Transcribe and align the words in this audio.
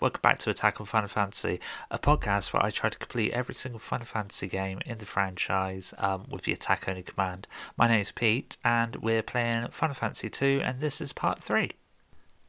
Welcome 0.00 0.20
back 0.22 0.38
to 0.40 0.50
Attack 0.50 0.80
on 0.80 0.86
Final 0.86 1.08
Fantasy, 1.08 1.58
a 1.90 1.98
podcast 1.98 2.52
where 2.52 2.64
I 2.64 2.70
try 2.70 2.88
to 2.88 2.98
complete 2.98 3.32
every 3.32 3.54
single 3.54 3.80
Final 3.80 4.06
Fantasy 4.06 4.46
game 4.46 4.78
in 4.86 4.98
the 4.98 5.06
franchise 5.06 5.92
um, 5.98 6.24
with 6.30 6.42
the 6.42 6.52
attack 6.52 6.88
only 6.88 7.02
command. 7.02 7.48
My 7.76 7.88
name 7.88 8.02
is 8.02 8.12
Pete, 8.12 8.58
and 8.64 8.94
we're 8.96 9.24
playing 9.24 9.66
Final 9.72 9.96
Fantasy 9.96 10.30
2, 10.30 10.60
and 10.62 10.78
this 10.78 11.00
is 11.00 11.12
part 11.12 11.42
3 11.42 11.72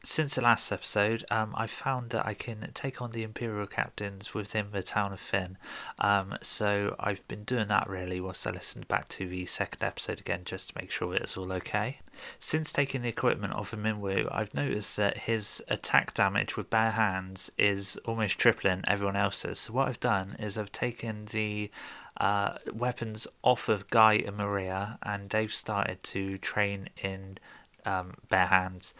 since 0.10 0.34
the 0.34 0.42
last 0.42 0.72
episode, 0.72 1.24
um, 1.30 1.54
I 1.56 1.68
found 1.68 2.10
that 2.10 2.26
I 2.26 2.34
can 2.34 2.68
take 2.74 3.00
on 3.00 3.12
the 3.12 3.22
Imperial 3.22 3.68
captains 3.68 4.34
within 4.34 4.72
the 4.72 4.82
town 4.82 5.14
of 5.14 5.20
Fynn. 5.20 5.56
Um, 6.00 6.36
so 6.42 6.96
I've 7.00 7.26
been 7.28 7.44
doing 7.44 7.68
that 7.68 7.88
really 7.88 8.20
whilst 8.20 8.48
I 8.48 8.50
listened 8.50 8.88
back 8.88 9.08
to 9.10 9.30
the 9.30 9.46
second 9.46 9.84
episode 9.84 10.20
again 10.20 10.42
just 10.46 10.70
to 10.70 10.82
make 10.82 10.90
sure 10.90 11.14
it 11.14 11.22
was 11.22 11.38
all 11.38 11.54
okay. 11.54 12.00
Since 12.40 12.72
taking 12.72 13.04
the 13.04 13.08
equipment 13.08 13.54
off 13.54 13.72
of 13.72 13.78
Minwu, 13.78 14.28
I've 14.32 14.56
noticed 14.56 14.98
that 14.98 15.16
his 15.16 15.62
attack 15.68 16.16
damage 16.16 16.58
with 16.58 16.72
bare 16.72 16.92
hands 16.92 17.52
is 17.60 17.96
almost 18.04 18.40
tripling 18.40 18.82
everyone 18.88 19.16
else's. 19.16 19.60
So 19.60 19.74
what 19.74 19.90
I've 19.90 20.00
done 20.00 20.36
is 20.40 20.58
I've 20.58 20.72
taken 20.72 21.26
the 21.26 21.70
uh, 22.18 22.54
weapons 22.74 23.28
off 23.44 23.70
of 23.70 23.92
Guy 23.92 24.14
and 24.26 24.38
Maria, 24.38 24.98
and 25.04 25.30
they've 25.30 25.54
started 25.54 26.02
to 26.06 26.40
train 26.40 26.90
in 27.04 27.38
um, 27.86 28.16
bare 28.28 28.48
hands. 28.48 28.96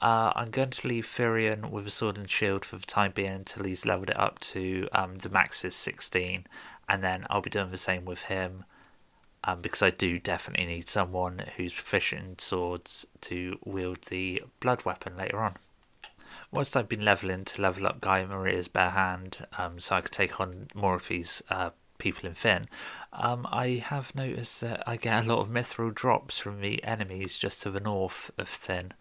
Uh, 0.00 0.32
I'm 0.34 0.50
going 0.50 0.70
to 0.70 0.88
leave 0.88 1.06
Firion 1.06 1.70
with 1.70 1.86
a 1.86 1.90
sword 1.90 2.16
and 2.16 2.28
shield 2.28 2.64
for 2.64 2.76
the 2.76 2.86
time 2.86 3.12
being 3.14 3.32
until 3.32 3.64
he's 3.64 3.84
leveled 3.84 4.10
it 4.10 4.18
up 4.18 4.38
to 4.40 4.88
um, 4.92 5.16
the 5.16 5.28
max 5.28 5.62
is 5.64 5.74
16, 5.74 6.46
and 6.88 7.02
then 7.02 7.26
I'll 7.28 7.42
be 7.42 7.50
doing 7.50 7.70
the 7.70 7.76
same 7.76 8.06
with 8.06 8.22
him 8.22 8.64
um, 9.44 9.60
because 9.60 9.82
I 9.82 9.90
do 9.90 10.18
definitely 10.18 10.66
need 10.66 10.88
someone 10.88 11.42
who's 11.56 11.74
proficient 11.74 12.28
in 12.28 12.38
swords 12.38 13.06
to 13.22 13.58
wield 13.64 14.02
the 14.02 14.42
blood 14.60 14.84
weapon 14.86 15.16
later 15.16 15.38
on. 15.40 15.54
Once 16.50 16.74
I've 16.74 16.88
been 16.88 17.04
leveling 17.04 17.44
to 17.44 17.62
level 17.62 17.86
up 17.86 18.00
Guy 18.00 18.24
Maria's 18.24 18.68
bare 18.68 18.90
hand, 18.90 19.46
um, 19.58 19.78
so 19.78 19.96
I 19.96 20.00
could 20.00 20.12
take 20.12 20.40
on 20.40 20.68
more 20.74 20.94
of 20.94 21.08
these 21.08 21.42
uh, 21.50 21.70
people 21.98 22.26
in 22.26 22.34
Fynn, 22.34 22.68
um, 23.12 23.46
I 23.50 23.82
have 23.84 24.14
noticed 24.14 24.62
that 24.62 24.82
I 24.86 24.96
get 24.96 25.24
a 25.24 25.28
lot 25.28 25.40
of 25.40 25.50
mithril 25.50 25.94
drops 25.94 26.38
from 26.38 26.60
the 26.60 26.82
enemies 26.84 27.38
just 27.38 27.62
to 27.62 27.70
the 27.70 27.80
north 27.80 28.30
of 28.38 28.48
Fynn. 28.48 28.92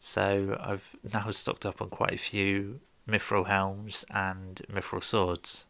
So 0.00 0.58
I've 0.58 0.96
now 1.12 1.30
stocked 1.30 1.66
up 1.66 1.80
on 1.80 1.90
quite 1.90 2.14
a 2.14 2.18
few 2.18 2.80
mithril 3.06 3.46
helms 3.46 4.04
and 4.10 4.62
mithril 4.72 5.04
swords. 5.04 5.66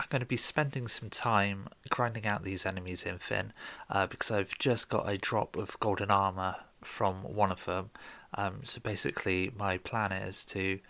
I'm 0.00 0.06
going 0.10 0.20
to 0.20 0.26
be 0.26 0.36
spending 0.36 0.88
some 0.88 1.10
time 1.10 1.68
grinding 1.90 2.26
out 2.26 2.42
these 2.42 2.66
enemies 2.66 3.04
in 3.04 3.18
Fynn 3.18 3.52
uh, 3.88 4.06
because 4.06 4.30
I've 4.30 4.58
just 4.58 4.88
got 4.88 5.08
a 5.08 5.18
drop 5.18 5.56
of 5.56 5.78
golden 5.78 6.10
armor 6.10 6.56
from 6.82 7.16
one 7.22 7.52
of 7.52 7.64
them. 7.66 7.90
Um, 8.32 8.60
so 8.64 8.80
basically, 8.80 9.52
my 9.56 9.78
plan 9.78 10.10
is 10.10 10.44
to 10.46 10.80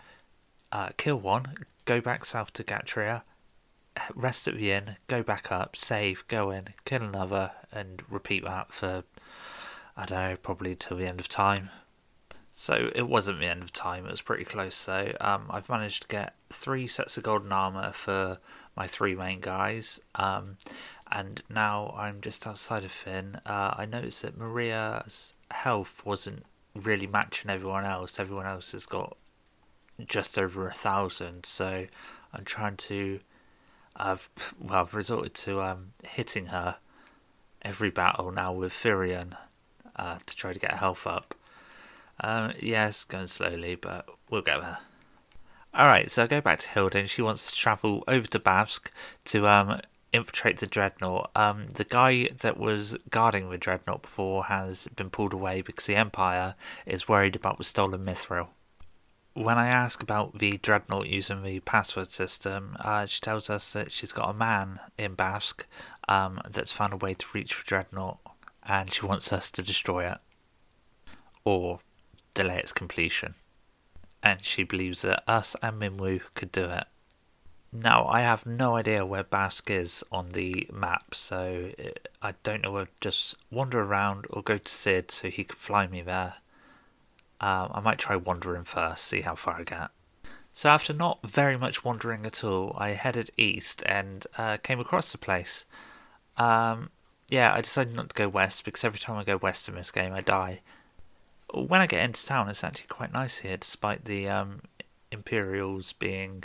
uh, 0.71 0.89
kill 0.97 1.17
one, 1.17 1.65
go 1.83 2.01
back 2.01 2.25
south 2.25 2.53
to 2.53 2.63
Gatrea, 2.63 3.21
rest 4.15 4.47
at 4.47 4.55
the 4.55 4.71
inn, 4.71 4.95
go 5.07 5.21
back 5.21 5.51
up, 5.51 5.75
save, 5.75 6.23
go 6.27 6.51
in, 6.51 6.69
kill 6.85 7.03
another, 7.03 7.51
and 7.71 8.01
repeat 8.09 8.43
that 8.45 8.73
for 8.73 9.03
I 9.97 10.05
don't 10.05 10.17
know, 10.17 10.37
probably 10.41 10.75
till 10.75 10.97
the 10.97 11.07
end 11.07 11.19
of 11.19 11.27
time. 11.27 11.69
So 12.57 12.89
it 12.95 13.09
wasn't 13.09 13.41
the 13.41 13.47
end 13.47 13.63
of 13.63 13.73
time, 13.73 14.05
it 14.05 14.11
was 14.11 14.21
pretty 14.21 14.45
close 14.45 14.77
So 14.77 15.13
Um, 15.19 15.47
I've 15.49 15.67
managed 15.67 16.03
to 16.03 16.07
get 16.07 16.35
three 16.49 16.87
sets 16.87 17.17
of 17.17 17.23
golden 17.23 17.51
armour 17.51 17.91
for 17.91 18.39
my 18.77 18.87
three 18.87 19.13
main 19.13 19.41
guys. 19.41 19.99
Um, 20.15 20.55
and 21.11 21.43
now 21.49 21.93
I'm 21.97 22.21
just 22.21 22.47
outside 22.47 22.85
of 22.85 22.93
Fynn. 22.93 23.41
Uh, 23.45 23.75
I 23.77 23.85
noticed 23.85 24.21
that 24.21 24.37
Maria's 24.37 25.33
health 25.51 26.01
wasn't 26.05 26.45
really 26.73 27.07
matching 27.07 27.51
everyone 27.51 27.83
else. 27.83 28.21
Everyone 28.21 28.45
else 28.45 28.71
has 28.71 28.85
got 28.85 29.17
just 30.07 30.39
over 30.39 30.65
a 30.65 30.73
thousand, 30.73 31.45
so 31.45 31.87
I'm 32.33 32.45
trying 32.45 32.77
to. 32.77 33.19
I've 33.97 34.29
well, 34.59 34.81
I've 34.81 34.93
resorted 34.93 35.33
to 35.35 35.61
um, 35.61 35.91
hitting 36.03 36.47
her 36.47 36.77
every 37.61 37.89
battle 37.89 38.31
now 38.31 38.53
with 38.53 38.71
Firion 38.71 39.35
uh, 39.97 40.19
to 40.25 40.35
try 40.37 40.53
to 40.53 40.59
get 40.59 40.75
health 40.75 41.05
up. 41.05 41.35
Um, 42.19 42.53
yes, 42.61 43.03
going 43.03 43.27
slowly, 43.27 43.75
but 43.75 44.07
we'll 44.29 44.41
get 44.41 44.61
there. 44.61 44.79
Alright, 45.77 46.09
so 46.09 46.23
I 46.23 46.27
go 46.27 46.39
back 46.39 46.59
to 46.59 46.69
Hilda 46.69 46.99
and 46.99 47.09
she 47.09 47.21
wants 47.21 47.51
to 47.51 47.57
travel 47.57 48.03
over 48.07 48.25
to 48.27 48.39
Bafsk 48.39 48.87
to 49.25 49.47
um, 49.47 49.81
infiltrate 50.13 50.59
the 50.59 50.67
dreadnought. 50.67 51.29
Um, 51.35 51.67
the 51.67 51.83
guy 51.83 52.29
that 52.39 52.57
was 52.57 52.95
guarding 53.09 53.49
the 53.49 53.57
dreadnought 53.57 54.01
before 54.01 54.45
has 54.45 54.87
been 54.95 55.09
pulled 55.09 55.33
away 55.33 55.61
because 55.61 55.85
the 55.85 55.95
Empire 55.95 56.55
is 56.85 57.09
worried 57.09 57.35
about 57.35 57.57
the 57.57 57.65
stolen 57.65 58.05
mithril. 58.05 58.47
When 59.33 59.57
I 59.57 59.67
ask 59.67 60.01
about 60.01 60.39
the 60.39 60.57
dreadnought 60.59 61.07
using 61.07 61.43
the 61.43 61.59
password 61.59 62.09
system, 62.09 62.77
uh, 62.79 63.05
she 63.05 63.19
tells 63.19 63.49
us 63.49 63.73
that 63.73 63.91
she's 63.91 64.13
got 64.13 64.29
a 64.29 64.37
man 64.37 64.79
in 64.97 65.17
Bafsk 65.17 65.65
um, 66.07 66.39
that's 66.49 66.71
found 66.71 66.93
a 66.93 66.97
way 66.97 67.15
to 67.15 67.25
reach 67.33 67.57
the 67.57 67.63
dreadnought 67.65 68.19
and 68.63 68.93
she 68.93 69.05
wants 69.05 69.33
us 69.33 69.51
to 69.51 69.61
destroy 69.61 70.09
it. 70.09 70.19
Or 71.43 71.81
delay 72.35 72.59
its 72.59 72.71
completion. 72.71 73.33
And 74.21 74.39
she 74.39 74.63
believes 74.63 75.01
that 75.01 75.23
us 75.27 75.55
and 75.63 75.81
Minwu 75.81 76.21
could 76.35 76.51
do 76.51 76.65
it. 76.65 76.85
Now, 77.71 78.07
I 78.07 78.21
have 78.21 78.45
no 78.45 78.75
idea 78.75 79.05
where 79.05 79.23
Bafsk 79.23 79.69
is 79.69 80.03
on 80.11 80.31
the 80.31 80.67
map, 80.71 81.13
so 81.13 81.71
I 82.21 82.33
don't 82.43 82.63
know 82.63 82.71
whether 82.71 82.85
to 82.85 82.91
just 83.01 83.35
wander 83.51 83.81
around 83.81 84.25
or 84.29 84.41
go 84.41 84.57
to 84.57 84.71
Cid 84.71 85.11
so 85.11 85.29
he 85.29 85.43
can 85.43 85.57
fly 85.57 85.85
me 85.87 86.01
there. 86.01 86.35
Um, 87.41 87.71
I 87.73 87.81
might 87.81 87.99
try 87.99 88.15
wandering 88.15 88.63
first, 88.63 89.03
see 89.03 89.21
how 89.21 89.35
far 89.35 89.59
I 89.59 89.63
get. 89.63 89.89
So, 90.53 90.69
after 90.69 90.93
not 90.93 91.27
very 91.29 91.57
much 91.57 91.83
wandering 91.83 92.25
at 92.25 92.45
all, 92.45 92.73
I 92.77 92.89
headed 92.91 93.29
east 93.35 93.83
and 93.85 94.25
uh, 94.37 94.55
came 94.57 94.79
across 94.79 95.11
the 95.11 95.17
place. 95.17 95.65
Um, 96.37 96.91
yeah, 97.27 97.53
I 97.53 97.59
decided 97.59 97.93
not 97.93 98.09
to 98.09 98.15
go 98.15 98.29
west 98.29 98.63
because 98.63 98.85
every 98.85 98.99
time 98.99 99.17
I 99.17 99.25
go 99.25 99.35
west 99.35 99.67
in 99.67 99.75
this 99.75 99.91
game, 99.91 100.13
I 100.13 100.21
die 100.21 100.61
when 101.53 101.81
I 101.81 101.87
get 101.87 102.03
into 102.03 102.25
town, 102.25 102.49
it's 102.49 102.63
actually 102.63 102.87
quite 102.87 103.13
nice 103.13 103.39
here, 103.39 103.57
despite 103.57 104.05
the 104.05 104.27
um, 104.29 104.61
Imperials 105.11 105.93
being 105.93 106.43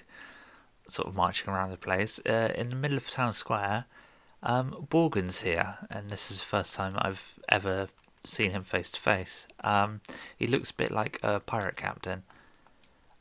sort 0.88 1.08
of 1.08 1.16
marching 1.16 1.52
around 1.52 1.70
the 1.70 1.76
place. 1.76 2.20
Uh, 2.26 2.52
in 2.54 2.70
the 2.70 2.76
middle 2.76 2.96
of 2.96 3.10
town 3.10 3.32
square, 3.32 3.86
um, 4.42 4.86
Borghen's 4.90 5.42
here, 5.42 5.78
and 5.90 6.10
this 6.10 6.30
is 6.30 6.40
the 6.40 6.46
first 6.46 6.74
time 6.74 6.94
I've 6.98 7.38
ever 7.48 7.88
seen 8.24 8.50
him 8.50 8.62
face 8.62 8.90
to 8.92 9.00
face. 9.00 9.46
Um, 9.62 10.00
he 10.36 10.46
looks 10.46 10.70
a 10.70 10.74
bit 10.74 10.90
like 10.90 11.18
a 11.22 11.40
pirate 11.40 11.76
captain, 11.76 12.22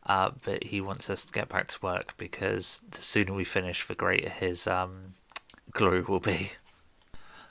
uh, 0.06 0.32
but 0.44 0.66
he 0.66 0.82
wants 0.82 1.10
us 1.10 1.26
to 1.26 1.34
get 1.34 1.50
back 1.50 1.68
to 1.70 1.78
work 1.82 2.14
because 2.18 2.82
the 2.92 3.02
sooner 3.02 3.34
we 3.34 3.46
finish, 3.46 3.88
the 3.88 3.96
greater 3.96 4.30
his 4.30 4.68
um, 4.68 5.14
glory 5.72 6.02
will 6.02 6.20
be. 6.20 6.52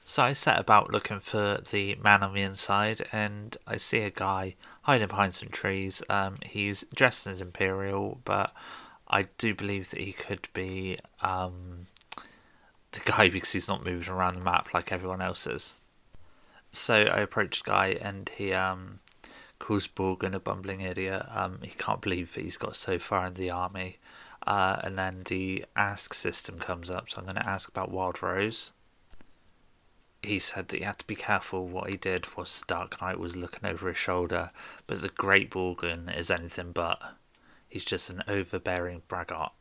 So 0.09 0.23
I 0.23 0.33
set 0.33 0.59
about 0.59 0.91
looking 0.91 1.21
for 1.21 1.61
the 1.71 1.95
man 1.97 2.23
on 2.23 2.33
the 2.33 2.41
inside, 2.41 3.07
and 3.13 3.55
I 3.67 3.77
see 3.77 3.99
a 3.99 4.11
guy 4.11 4.55
hiding 4.85 5.09
behind 5.09 5.35
some 5.35 5.51
trees. 5.51 6.03
Um, 6.09 6.37
he's 6.47 6.87
dressed 6.95 7.27
as 7.27 7.43
Imperial, 7.43 8.19
but 8.25 8.55
I 9.07 9.27
do 9.37 9.55
believe 9.55 9.91
that 9.91 10.01
he 10.01 10.13
could 10.15 10.49
be 10.55 10.99
um, 11.21 11.89
the 12.93 13.01
guy 13.05 13.29
because 13.29 13.53
he's 13.53 13.69
not 13.69 13.85
moving 13.85 14.09
around 14.09 14.37
the 14.37 14.41
map 14.41 14.73
like 14.73 14.91
everyone 14.93 15.21
else 15.21 15.47
is. 15.47 15.75
So 16.73 16.95
I 16.95 17.19
approached 17.19 17.67
guy, 17.67 17.99
and 18.01 18.31
he 18.35 18.55
um, 18.55 19.01
calls 19.59 19.89
Borghen 19.89 20.33
a 20.33 20.41
bumbling 20.41 20.81
idiot. 20.81 21.27
Um, 21.31 21.59
he 21.63 21.73
can't 21.77 22.01
believe 22.01 22.33
that 22.33 22.45
he's 22.45 22.57
got 22.57 22.77
so 22.77 22.99
far 22.99 23.27
in 23.27 23.35
the 23.35 23.51
army. 23.51 23.99
Uh, 24.47 24.81
and 24.83 24.99
then 24.99 25.25
the 25.27 25.67
ask 25.77 26.15
system 26.15 26.59
comes 26.59 26.91
up, 26.91 27.11
so 27.11 27.19
I'm 27.19 27.25
going 27.25 27.37
to 27.37 27.47
ask 27.47 27.69
about 27.69 27.91
Wild 27.91 28.23
Rose 28.23 28.73
he 30.23 30.39
said 30.39 30.69
that 30.69 30.79
he 30.79 30.85
had 30.85 30.99
to 30.99 31.07
be 31.07 31.15
careful 31.15 31.67
what 31.67 31.91
he 31.91 31.97
did 31.97 32.27
whilst 32.37 32.61
the 32.61 32.75
Dark 32.75 33.01
Knight 33.01 33.19
was 33.19 33.37
looking 33.37 33.69
over 33.69 33.89
his 33.89 33.97
shoulder, 33.97 34.51
but 34.87 35.01
the 35.01 35.09
Great 35.09 35.51
Borghen 35.51 36.15
is 36.15 36.31
anything 36.31 36.73
but. 36.73 37.01
He's 37.69 37.85
just 37.85 38.11
an 38.11 38.25
overbearing 38.27 39.03
braggart. 39.09 39.53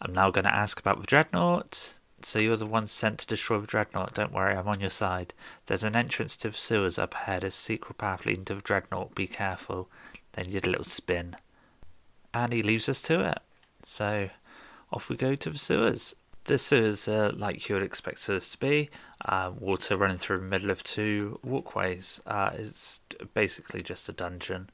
I'm 0.00 0.12
now 0.12 0.30
going 0.30 0.44
to 0.44 0.54
ask 0.54 0.80
about 0.80 1.00
the 1.00 1.06
Dreadnought. 1.06 1.94
So 2.22 2.38
you're 2.38 2.56
the 2.56 2.66
one 2.66 2.86
sent 2.86 3.18
to 3.20 3.26
destroy 3.26 3.58
the 3.58 3.66
Dreadnought. 3.66 4.14
Don't 4.14 4.32
worry, 4.32 4.54
I'm 4.54 4.68
on 4.68 4.80
your 4.80 4.90
side. 4.90 5.34
There's 5.66 5.84
an 5.84 5.96
entrance 5.96 6.36
to 6.38 6.50
the 6.50 6.56
sewers 6.56 6.98
up 6.98 7.14
ahead, 7.14 7.44
a 7.44 7.50
secret 7.50 7.98
path 7.98 8.24
leading 8.24 8.44
to 8.46 8.54
the 8.54 8.60
Dreadnought. 8.60 9.14
Be 9.14 9.26
careful. 9.26 9.90
Then 10.32 10.46
you 10.46 10.52
did 10.52 10.66
a 10.66 10.70
little 10.70 10.84
spin. 10.84 11.36
And 12.32 12.52
he 12.52 12.62
leaves 12.62 12.88
us 12.88 13.02
to 13.02 13.28
it. 13.28 13.38
So 13.82 14.30
off 14.92 15.08
we 15.08 15.16
go 15.16 15.34
to 15.34 15.50
the 15.50 15.58
sewers. 15.58 16.14
The 16.44 16.58
sewers 16.58 17.06
are 17.06 17.30
like 17.30 17.68
you 17.68 17.76
would 17.76 17.84
expect 17.84 18.18
sewers 18.18 18.50
to 18.50 18.58
be 18.58 18.90
uh, 19.24 19.52
water 19.56 19.96
running 19.96 20.16
through 20.16 20.38
the 20.38 20.44
middle 20.44 20.70
of 20.70 20.82
two 20.82 21.38
walkways. 21.44 22.20
Uh, 22.26 22.50
it's 22.54 23.00
basically 23.32 23.82
just 23.82 24.08
a 24.08 24.12
dungeon. 24.12 24.70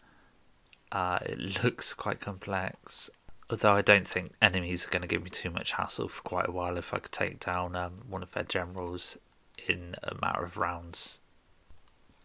Uh, 0.90 1.18
it 1.26 1.62
looks 1.62 1.92
quite 1.92 2.20
complex, 2.20 3.10
although 3.50 3.72
I 3.72 3.82
don't 3.82 4.08
think 4.08 4.32
enemies 4.40 4.86
are 4.86 4.90
going 4.90 5.02
to 5.02 5.08
give 5.08 5.22
me 5.22 5.28
too 5.28 5.50
much 5.50 5.72
hassle 5.72 6.08
for 6.08 6.22
quite 6.22 6.48
a 6.48 6.52
while 6.52 6.78
if 6.78 6.94
I 6.94 7.00
could 7.00 7.12
take 7.12 7.40
down 7.40 7.76
um, 7.76 8.04
one 8.08 8.22
of 8.22 8.32
their 8.32 8.44
generals 8.44 9.18
in 9.66 9.94
a 10.02 10.14
matter 10.14 10.44
of 10.44 10.56
rounds. 10.56 11.18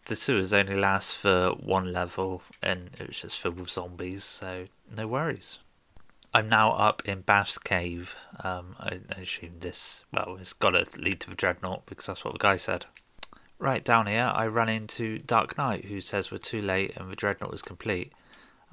The 0.06 0.16
sewers 0.16 0.54
only 0.54 0.76
last 0.76 1.16
for 1.16 1.50
one 1.50 1.92
level, 1.92 2.42
and 2.62 2.90
it 2.98 3.08
was 3.08 3.20
just 3.20 3.38
filled 3.38 3.60
with 3.60 3.70
zombies, 3.70 4.24
so 4.24 4.66
no 4.90 5.06
worries. 5.06 5.58
I'm 6.34 6.48
now 6.48 6.72
up 6.72 7.00
in 7.04 7.20
Bath's 7.20 7.58
cave. 7.58 8.16
Um, 8.42 8.74
I, 8.80 8.98
assume 9.16 9.60
this, 9.60 10.02
well, 10.12 10.36
it's 10.40 10.52
got 10.52 10.70
to 10.70 10.84
lead 10.98 11.20
to 11.20 11.30
the 11.30 11.36
dreadnought 11.36 11.86
because 11.86 12.06
that's 12.06 12.24
what 12.24 12.34
the 12.34 12.40
guy 12.40 12.56
said. 12.56 12.86
Right 13.60 13.84
down 13.84 14.08
here, 14.08 14.32
I 14.34 14.48
run 14.48 14.68
into 14.68 15.18
Dark 15.18 15.56
Knight, 15.56 15.84
who 15.84 16.00
says 16.00 16.32
we're 16.32 16.38
too 16.38 16.60
late 16.60 16.96
and 16.96 17.08
the 17.08 17.14
dreadnought 17.14 17.54
is 17.54 17.62
complete. 17.62 18.12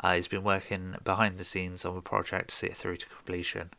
Uh, 0.04 0.16
he's 0.16 0.28
been 0.28 0.44
working 0.44 0.96
behind 1.04 1.38
the 1.38 1.44
scenes 1.44 1.86
on 1.86 1.94
the 1.94 2.02
project 2.02 2.50
to 2.50 2.56
see 2.56 2.68
it 2.68 2.78
through 2.78 2.98
to 2.98 3.06
completion. 3.06 3.70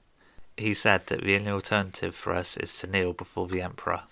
He 0.56 0.75
said 0.75 1.08
that 1.08 1.25
the 1.25 1.34
only 1.34 1.50
alternative 1.50 2.14
for 2.14 2.32
us 2.32 2.56
is 2.56 2.79
to 2.79 2.87
kneel 2.87 3.12
before 3.12 3.49
the 3.49 3.62
Emperor. 3.62 4.02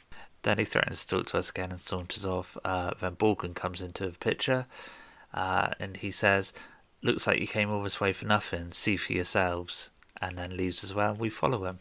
Then 0.43 0.59
he 0.59 0.65
threatens 0.65 1.07
to 1.07 1.17
talk 1.19 1.27
to 1.27 1.39
us 1.39 1.51
again 1.51 1.71
and 1.71 1.79
saunters 1.79 2.27
off. 2.27 2.57
Uh, 2.65 2.91
then 3.01 3.15
Borghen 3.15 3.55
comes 3.55 3.83
into 3.83 4.07
the 4.07 4.19
picture 4.19 4.67
uh, 5.33 5.71
and 5.79 5.99
he 5.99 6.11
says, 6.11 6.53
Looks 7.03 7.27
like 7.27 7.41
you 7.41 7.47
came 7.47 7.71
all 7.71 7.83
this 7.83 8.01
way 8.01 8.13
for 8.13 8.27
nothing, 8.27 8.73
see 8.73 8.97
for 8.97 9.13
yourselves. 9.13 9.91
And 10.21 10.37
then 10.37 10.57
leaves 10.57 10.85
as 10.85 10.93
well, 10.93 11.15
we 11.15 11.31
follow 11.31 11.65
him. 11.65 11.79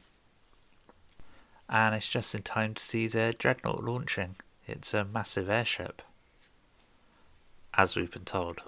And 1.68 1.94
it's 1.94 2.08
just 2.08 2.34
in 2.34 2.42
time 2.42 2.74
to 2.74 2.82
see 2.82 3.08
the 3.08 3.36
Dreadnought 3.38 3.84
launching. 3.84 4.36
It's 4.66 4.94
a 4.94 5.04
massive 5.04 5.50
airship, 5.50 6.02
as 7.74 7.96
we've 7.96 8.12
been 8.12 8.24
told. 8.24 8.62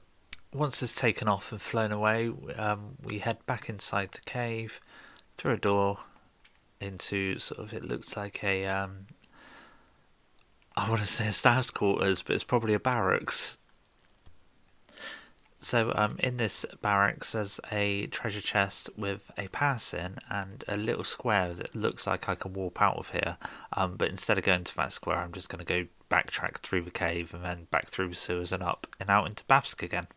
Once 0.53 0.83
it's 0.83 0.93
taken 0.93 1.27
off 1.27 1.51
and 1.51 1.61
flown 1.61 1.91
away, 1.91 2.31
um, 2.57 2.97
we 3.01 3.19
head 3.19 3.37
back 3.45 3.69
inside 3.69 4.11
the 4.11 4.21
cave, 4.21 4.81
through 5.37 5.53
a 5.53 5.57
door, 5.57 5.99
into 6.81 7.39
sort 7.39 7.61
of, 7.61 7.73
it 7.73 7.85
looks 7.85 8.17
like 8.17 8.43
a, 8.43 8.65
um, 8.65 9.05
I 10.75 10.89
want 10.89 11.01
to 11.01 11.07
say 11.07 11.27
a 11.27 11.31
staff's 11.31 11.71
quarters, 11.71 12.21
but 12.21 12.33
it's 12.33 12.43
probably 12.43 12.73
a 12.73 12.79
barracks. 12.79 13.57
So, 15.63 15.93
um, 15.95 16.15
in 16.17 16.37
this 16.37 16.65
barracks, 16.81 17.33
there's 17.33 17.59
a 17.71 18.07
treasure 18.07 18.41
chest 18.41 18.89
with 18.97 19.31
a 19.37 19.47
pass 19.49 19.93
in 19.93 20.17
and 20.27 20.63
a 20.67 20.75
little 20.75 21.03
square 21.03 21.53
that 21.53 21.75
looks 21.75 22.07
like 22.07 22.27
I 22.27 22.33
can 22.33 22.53
warp 22.53 22.81
out 22.81 22.97
of 22.97 23.11
here. 23.11 23.37
Um, 23.73 23.95
but 23.95 24.09
instead 24.09 24.39
of 24.39 24.43
going 24.43 24.63
to 24.63 24.75
that 24.75 24.91
square, 24.91 25.17
I'm 25.17 25.31
just 25.31 25.49
going 25.49 25.63
to 25.63 25.83
go 25.83 25.87
backtrack 26.09 26.57
through 26.57 26.81
the 26.81 26.91
cave 26.91 27.31
and 27.35 27.45
then 27.45 27.67
back 27.69 27.89
through 27.89 28.09
the 28.09 28.15
sewers 28.15 28.51
and 28.51 28.63
up 28.63 28.87
and 28.99 29.11
out 29.11 29.27
into 29.27 29.43
Bafsk 29.43 29.83
again. 29.83 30.07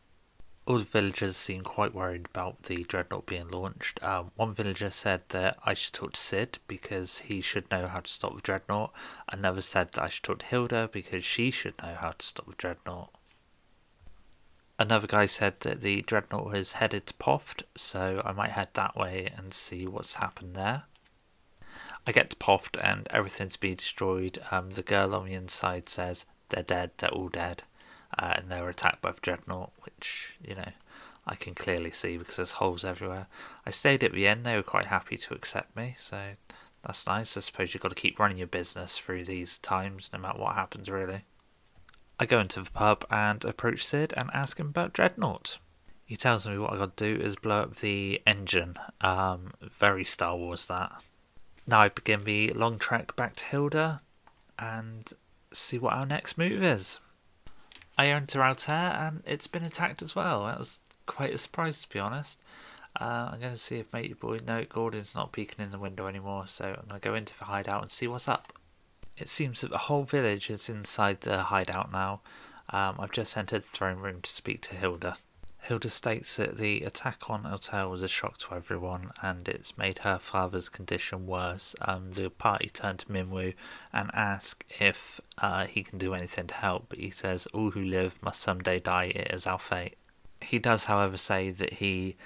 All 0.66 0.78
the 0.78 0.84
villagers 0.84 1.36
seem 1.36 1.60
quite 1.60 1.94
worried 1.94 2.24
about 2.24 2.62
the 2.62 2.82
dreadnought 2.84 3.26
being 3.26 3.48
launched. 3.48 4.02
Um, 4.02 4.30
one 4.36 4.54
villager 4.54 4.88
said 4.88 5.24
that 5.28 5.58
I 5.62 5.74
should 5.74 5.92
talk 5.92 6.14
to 6.14 6.20
Cid 6.20 6.58
because 6.66 7.18
he 7.18 7.42
should 7.42 7.70
know 7.70 7.86
how 7.86 8.00
to 8.00 8.10
stop 8.10 8.34
the 8.34 8.40
dreadnought. 8.40 8.94
Another 9.28 9.60
said 9.60 9.92
that 9.92 10.04
I 10.04 10.08
should 10.08 10.24
talk 10.24 10.38
to 10.38 10.46
Hilda 10.46 10.88
because 10.90 11.22
she 11.22 11.50
should 11.50 11.74
know 11.82 11.94
how 12.00 12.12
to 12.12 12.24
stop 12.24 12.46
the 12.46 12.54
dreadnought. 12.54 13.10
Another 14.76 15.06
guy 15.06 15.26
said 15.26 15.60
that 15.60 15.82
the 15.82 16.02
dreadnought 16.02 16.46
was 16.46 16.72
headed 16.74 17.06
to 17.06 17.14
Poft, 17.14 17.62
so 17.76 18.20
I 18.24 18.32
might 18.32 18.52
head 18.52 18.68
that 18.74 18.96
way 18.96 19.30
and 19.36 19.54
see 19.54 19.86
what's 19.86 20.14
happened 20.14 20.56
there. 20.56 20.84
I 22.06 22.12
get 22.12 22.30
to 22.30 22.36
Poft 22.36 22.76
and 22.80 23.06
everything's 23.10 23.56
been 23.56 23.76
destroyed. 23.76 24.42
Um, 24.50 24.72
the 24.72 24.82
girl 24.82 25.14
on 25.14 25.26
the 25.26 25.34
inside 25.34 25.88
says 25.88 26.26
they're 26.48 26.64
dead, 26.64 26.90
they're 26.98 27.10
all 27.10 27.28
dead, 27.28 27.62
uh, 28.18 28.34
and 28.36 28.50
they 28.50 28.60
were 28.60 28.68
attacked 28.68 29.00
by 29.00 29.12
the 29.12 29.20
dreadnought, 29.20 29.72
which 29.82 30.34
you 30.44 30.56
know 30.56 30.72
I 31.24 31.36
can 31.36 31.54
clearly 31.54 31.92
see 31.92 32.16
because 32.16 32.36
there's 32.36 32.52
holes 32.52 32.84
everywhere. 32.84 33.28
I 33.64 33.70
stayed 33.70 34.02
at 34.02 34.12
the 34.12 34.26
end; 34.26 34.44
they 34.44 34.56
were 34.56 34.62
quite 34.62 34.86
happy 34.86 35.16
to 35.16 35.34
accept 35.34 35.76
me, 35.76 35.94
so 35.98 36.32
that's 36.84 37.06
nice. 37.06 37.36
I 37.36 37.40
suppose 37.40 37.72
you've 37.72 37.82
got 37.82 37.90
to 37.90 37.94
keep 37.94 38.18
running 38.18 38.38
your 38.38 38.48
business 38.48 38.98
through 38.98 39.24
these 39.24 39.58
times, 39.58 40.10
no 40.12 40.18
matter 40.18 40.38
what 40.38 40.56
happens, 40.56 40.90
really. 40.90 41.24
I 42.18 42.26
go 42.26 42.40
into 42.40 42.62
the 42.62 42.70
pub 42.70 43.04
and 43.10 43.44
approach 43.44 43.84
Cid 43.84 44.14
and 44.16 44.30
ask 44.32 44.58
him 44.58 44.68
about 44.68 44.92
Dreadnought. 44.92 45.58
He 46.04 46.16
tells 46.16 46.46
me 46.46 46.58
what 46.58 46.72
I 46.72 46.76
got 46.76 46.96
to 46.96 47.16
do 47.16 47.22
is 47.22 47.36
blow 47.36 47.62
up 47.62 47.76
the 47.76 48.22
engine. 48.26 48.76
Um, 49.00 49.52
very 49.60 50.04
Star 50.04 50.36
Wars 50.36 50.66
that. 50.66 51.04
Now 51.66 51.80
I 51.80 51.88
begin 51.88 52.24
the 52.24 52.52
long 52.52 52.78
trek 52.78 53.16
back 53.16 53.36
to 53.36 53.46
Hilda 53.46 54.02
and 54.58 55.10
see 55.52 55.78
what 55.78 55.94
our 55.94 56.06
next 56.06 56.36
move 56.36 56.62
is. 56.62 57.00
I 57.96 58.08
enter 58.08 58.42
Altair 58.42 58.92
and 58.92 59.22
it's 59.26 59.46
been 59.46 59.64
attacked 59.64 60.02
as 60.02 60.14
well. 60.14 60.46
That 60.46 60.58
was 60.58 60.80
quite 61.06 61.32
a 61.32 61.38
surprise 61.38 61.82
to 61.82 61.88
be 61.88 61.98
honest. 61.98 62.38
Uh, 63.00 63.30
I'm 63.32 63.40
going 63.40 63.52
to 63.52 63.58
see 63.58 63.78
if 63.78 63.92
Matey 63.92 64.12
Boy. 64.12 64.40
No, 64.46 64.64
Gordon's 64.64 65.14
not 65.14 65.32
peeking 65.32 65.64
in 65.64 65.72
the 65.72 65.78
window 65.78 66.06
anymore, 66.06 66.44
so 66.46 66.66
I'm 66.66 66.88
going 66.88 67.00
to 67.00 67.08
go 67.08 67.14
into 67.14 67.36
the 67.36 67.46
hideout 67.46 67.82
and 67.82 67.90
see 67.90 68.06
what's 68.06 68.28
up. 68.28 68.52
It 69.16 69.28
seems 69.28 69.60
that 69.60 69.70
the 69.70 69.78
whole 69.78 70.04
village 70.04 70.50
is 70.50 70.68
inside 70.68 71.20
the 71.20 71.44
hideout 71.44 71.92
now. 71.92 72.20
Um, 72.70 72.96
I've 72.98 73.12
just 73.12 73.36
entered 73.36 73.62
the 73.62 73.68
throne 73.68 73.98
room 73.98 74.22
to 74.22 74.30
speak 74.30 74.62
to 74.62 74.74
Hilda. 74.74 75.16
Hilda 75.64 75.88
states 75.88 76.36
that 76.36 76.58
the 76.58 76.82
attack 76.82 77.30
on 77.30 77.46
Altair 77.46 77.88
was 77.88 78.02
a 78.02 78.08
shock 78.08 78.36
to 78.38 78.54
everyone 78.54 79.12
and 79.22 79.48
it's 79.48 79.78
made 79.78 80.00
her 80.00 80.18
father's 80.18 80.68
condition 80.68 81.26
worse. 81.26 81.74
Um, 81.80 82.12
the 82.12 82.28
party 82.28 82.68
turn 82.68 82.98
to 82.98 83.06
Minwu 83.06 83.54
and 83.90 84.10
ask 84.12 84.64
if 84.78 85.22
uh, 85.38 85.66
he 85.66 85.82
can 85.82 85.96
do 85.96 86.12
anything 86.12 86.48
to 86.48 86.54
help, 86.54 86.86
but 86.90 86.98
he 86.98 87.10
says 87.10 87.46
all 87.54 87.70
who 87.70 87.82
live 87.82 88.22
must 88.22 88.42
someday 88.42 88.78
die, 88.78 89.12
it 89.14 89.30
is 89.32 89.46
our 89.46 89.58
fate. 89.58 89.96
He 90.42 90.58
does, 90.58 90.84
however, 90.84 91.16
say 91.16 91.50
that 91.50 91.74
he 91.74 92.16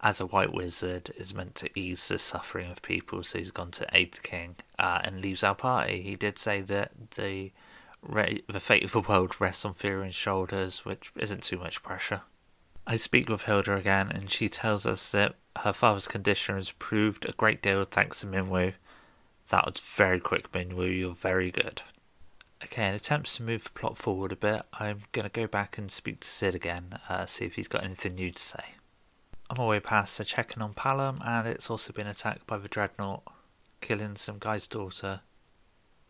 as 0.00 0.20
a 0.20 0.26
white 0.26 0.52
wizard 0.52 1.10
is 1.16 1.34
meant 1.34 1.54
to 1.56 1.78
ease 1.78 2.08
the 2.08 2.18
suffering 2.18 2.70
of 2.70 2.82
people, 2.82 3.22
so 3.22 3.38
he's 3.38 3.50
gone 3.50 3.72
to 3.72 3.86
aid 3.92 4.12
the 4.12 4.20
king 4.20 4.56
uh, 4.78 5.00
and 5.02 5.20
leaves 5.20 5.42
our 5.42 5.54
party. 5.54 6.02
He 6.02 6.14
did 6.14 6.38
say 6.38 6.60
that 6.62 6.92
the 7.16 7.52
the 8.00 8.60
fate 8.60 8.84
of 8.84 8.92
the 8.92 9.00
world 9.00 9.40
rests 9.40 9.64
on 9.64 9.74
Firion's 9.74 10.14
shoulders, 10.14 10.84
which 10.84 11.10
isn't 11.16 11.42
too 11.42 11.58
much 11.58 11.82
pressure. 11.82 12.22
I 12.86 12.94
speak 12.94 13.28
with 13.28 13.42
Hilda 13.42 13.74
again, 13.74 14.10
and 14.14 14.30
she 14.30 14.48
tells 14.48 14.86
us 14.86 15.10
that 15.10 15.34
her 15.56 15.72
father's 15.72 16.06
condition 16.06 16.54
has 16.54 16.70
improved 16.70 17.26
a 17.28 17.32
great 17.32 17.60
deal 17.60 17.84
thanks 17.84 18.20
to 18.20 18.26
Minwu. 18.28 18.74
That 19.50 19.66
was 19.66 19.80
very 19.80 20.20
quick, 20.20 20.52
Minwu. 20.52 20.96
You're 20.96 21.14
very 21.14 21.50
good. 21.50 21.82
Okay, 22.64 22.88
in 22.88 22.94
attempts 22.94 23.36
to 23.36 23.42
move 23.42 23.64
the 23.64 23.70
plot 23.70 23.98
forward 23.98 24.32
a 24.32 24.36
bit, 24.36 24.62
I'm 24.72 25.00
going 25.12 25.24
to 25.24 25.40
go 25.40 25.46
back 25.46 25.76
and 25.76 25.90
speak 25.90 26.20
to 26.20 26.28
Cid 26.28 26.54
again, 26.54 26.98
uh, 27.08 27.26
see 27.26 27.44
if 27.44 27.54
he's 27.54 27.68
got 27.68 27.84
anything 27.84 28.14
new 28.14 28.30
to 28.30 28.42
say. 28.42 28.64
On 29.50 29.56
my 29.56 29.66
way 29.66 29.80
past, 29.80 30.18
they're 30.18 30.24
checking 30.24 30.62
on 30.62 30.74
Paloom, 30.74 31.26
and 31.26 31.48
it's 31.48 31.70
also 31.70 31.92
been 31.92 32.06
attacked 32.06 32.46
by 32.46 32.58
the 32.58 32.68
dreadnought, 32.68 33.22
killing 33.80 34.16
some 34.16 34.38
guy's 34.38 34.68
daughter. 34.68 35.22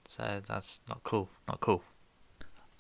So 0.09 0.42
that's 0.47 0.80
not 0.88 1.04
cool, 1.04 1.28
not 1.47 1.61
cool. 1.61 1.85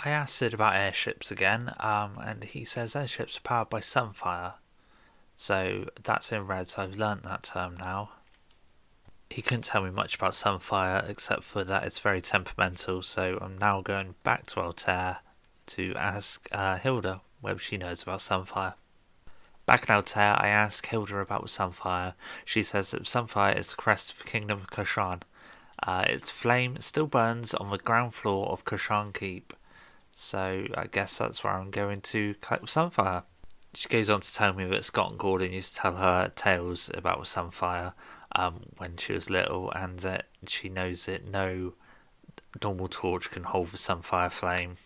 I 0.00 0.10
asked 0.10 0.36
Cid 0.36 0.54
about 0.54 0.74
airships 0.76 1.30
again, 1.30 1.74
um, 1.78 2.18
and 2.24 2.42
he 2.42 2.64
says 2.64 2.96
airships 2.96 3.36
are 3.36 3.40
powered 3.40 3.70
by 3.70 3.80
sunfire. 3.80 4.54
So 5.36 5.88
that's 6.02 6.32
in 6.32 6.46
red, 6.46 6.66
so 6.66 6.82
I've 6.82 6.96
learnt 6.96 7.22
that 7.22 7.44
term 7.44 7.76
now. 7.76 8.10
He 9.30 9.42
couldn't 9.42 9.64
tell 9.64 9.82
me 9.84 9.90
much 9.90 10.16
about 10.16 10.32
sunfire 10.32 11.08
except 11.08 11.44
for 11.44 11.62
that 11.64 11.84
it's 11.84 11.98
very 12.00 12.20
temperamental, 12.20 13.02
so 13.02 13.38
I'm 13.40 13.58
now 13.58 13.80
going 13.80 14.16
back 14.24 14.46
to 14.46 14.60
Altair 14.60 15.18
to 15.66 15.94
ask 15.94 16.48
uh, 16.50 16.78
Hilda 16.78 17.20
whether 17.40 17.60
she 17.60 17.76
knows 17.76 18.02
about 18.02 18.20
sunfire. 18.20 18.74
Back 19.68 19.86
in 19.86 19.94
Altair, 19.94 20.34
I 20.40 20.48
ask 20.48 20.86
Hilda 20.86 21.18
about 21.18 21.44
Sunfire. 21.48 22.14
She 22.46 22.62
says 22.62 22.92
that 22.92 23.02
Sunfire 23.02 23.54
is 23.54 23.68
the 23.68 23.76
crest 23.76 24.12
of 24.12 24.18
the 24.20 24.24
kingdom 24.24 24.60
of 24.62 24.70
Kashan. 24.70 25.20
Uh, 25.82 26.06
its 26.06 26.30
flame 26.30 26.78
still 26.80 27.06
burns 27.06 27.52
on 27.52 27.68
the 27.68 27.76
ground 27.76 28.14
floor 28.14 28.48
of 28.48 28.64
Kashan 28.64 29.12
Keep. 29.12 29.52
So 30.10 30.64
I 30.74 30.86
guess 30.86 31.18
that's 31.18 31.44
where 31.44 31.52
I'm 31.52 31.70
going 31.70 32.00
to 32.00 32.34
collect 32.40 32.64
Sunfire. 32.64 33.24
She 33.74 33.90
goes 33.90 34.08
on 34.08 34.22
to 34.22 34.32
tell 34.32 34.54
me 34.54 34.64
that 34.64 34.86
Scott 34.86 35.10
and 35.10 35.20
Gordon 35.20 35.52
used 35.52 35.74
to 35.74 35.80
tell 35.82 35.96
her 35.96 36.32
tales 36.34 36.90
about 36.94 37.24
Sunfire 37.24 37.92
um, 38.32 38.70
when 38.78 38.96
she 38.96 39.12
was 39.12 39.28
little, 39.28 39.70
and 39.72 39.98
that 39.98 40.28
she 40.46 40.70
knows 40.70 41.04
that 41.04 41.28
no 41.28 41.74
normal 42.62 42.88
torch 42.88 43.30
can 43.30 43.42
hold 43.42 43.72
the 43.72 43.76
Sunfire 43.76 44.32
flame. 44.32 44.76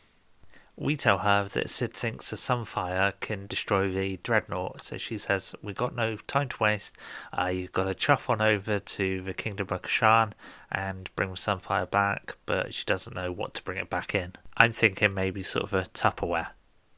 We 0.77 0.97
tell 0.97 1.19
her 1.19 1.45
that 1.45 1.69
Cid 1.69 1.93
thinks 1.93 2.33
a 2.33 2.37
sunfire 2.37 3.13
can 3.21 3.47
destroy 3.47 3.93
the 3.93 4.19
dreadnought, 4.23 4.81
so 4.81 4.97
she 4.97 5.19
says, 5.19 5.55
We've 5.63 5.77
got 5.77 5.95
no 5.95 6.17
time 6.17 6.49
to 6.49 6.57
waste. 6.63 6.97
Uh, 7.37 7.47
you've 7.47 7.73
got 7.73 7.85
to 7.85 7.95
chuff 7.95 8.31
on 8.31 8.41
over 8.41 8.79
to 8.79 9.23
the 9.23 9.35
Kingdom 9.35 9.69
of 9.71 9.83
Kashan 9.83 10.33
and 10.71 11.15
bring 11.15 11.31
the 11.31 11.37
sunfire 11.37 11.91
back, 11.91 12.37
but 12.47 12.73
she 12.73 12.85
doesn't 12.87 13.15
know 13.15 13.31
what 13.31 13.53
to 13.55 13.63
bring 13.63 13.79
it 13.79 13.91
back 13.91 14.15
in. 14.15 14.33
I'm 14.57 14.73
thinking 14.73 15.13
maybe 15.13 15.43
sort 15.43 15.65
of 15.65 15.75
a 15.75 15.85
Tupperware, 15.85 16.49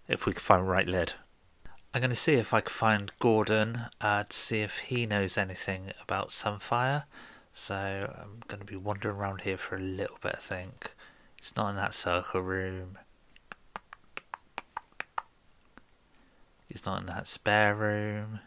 if 0.07 0.25
we 0.25 0.33
can 0.33 0.40
find 0.40 0.62
the 0.62 0.71
right 0.71 0.87
lid. 0.87 1.14
I'm 1.93 2.00
going 2.00 2.11
to 2.11 2.16
see 2.16 2.35
if 2.35 2.54
I 2.54 2.61
can 2.61 2.73
find 2.73 3.12
Gordon 3.19 3.87
uh, 4.00 4.25
to 4.25 4.37
see 4.37 4.61
if 4.61 4.78
he 4.78 5.07
knows 5.07 5.37
anything 5.37 5.93
about 6.02 6.31
Sunfire. 6.31 7.04
So 7.52 8.12
I'm 8.21 8.40
going 8.49 8.61
to 8.61 8.66
be 8.66 8.76
wandering 8.76 9.16
around 9.16 9.43
here 9.43 9.57
for 9.57 9.76
a 9.76 9.81
little 9.81 10.19
bit, 10.21 10.35
I 10.37 10.40
think. 10.40 10.93
It's 11.38 11.54
not 11.54 11.71
in 11.71 11.76
that 11.76 11.95
circle 11.95 12.40
room. 12.40 12.99
He's 16.75 16.85
not 16.85 16.99
in 17.02 17.07
that 17.07 17.28
spare 17.28 17.73
room. 17.73 18.40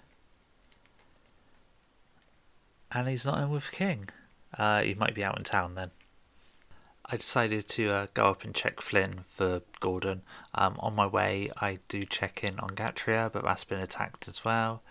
And 2.92 3.08
he's 3.08 3.26
not 3.26 3.40
in 3.42 3.50
with 3.50 3.72
King. 3.72 4.10
Uh, 4.58 4.82
he 4.82 4.94
might 4.96 5.16
be 5.16 5.24
out 5.24 5.38
in 5.38 5.46
town 5.46 5.76
then. 5.76 5.92
I 7.06 7.16
decided 7.16 7.70
to 7.70 7.90
uh, 7.90 8.08
go 8.14 8.26
up 8.26 8.44
and 8.44 8.54
check 8.54 8.82
Flynn 8.82 9.22
for 9.38 9.62
Gordon. 9.80 10.24
Um, 10.54 10.76
on 10.80 10.94
my 10.94 11.08
way, 11.08 11.52
I 11.62 11.80
do 11.88 12.04
check 12.04 12.44
in 12.44 12.60
on 12.60 12.72
Gatrea, 12.72 13.32
but 13.32 13.46
that's 13.46 13.64
been 13.64 13.80
attacked 13.80 14.28
as 14.28 14.44
well. 14.44 14.84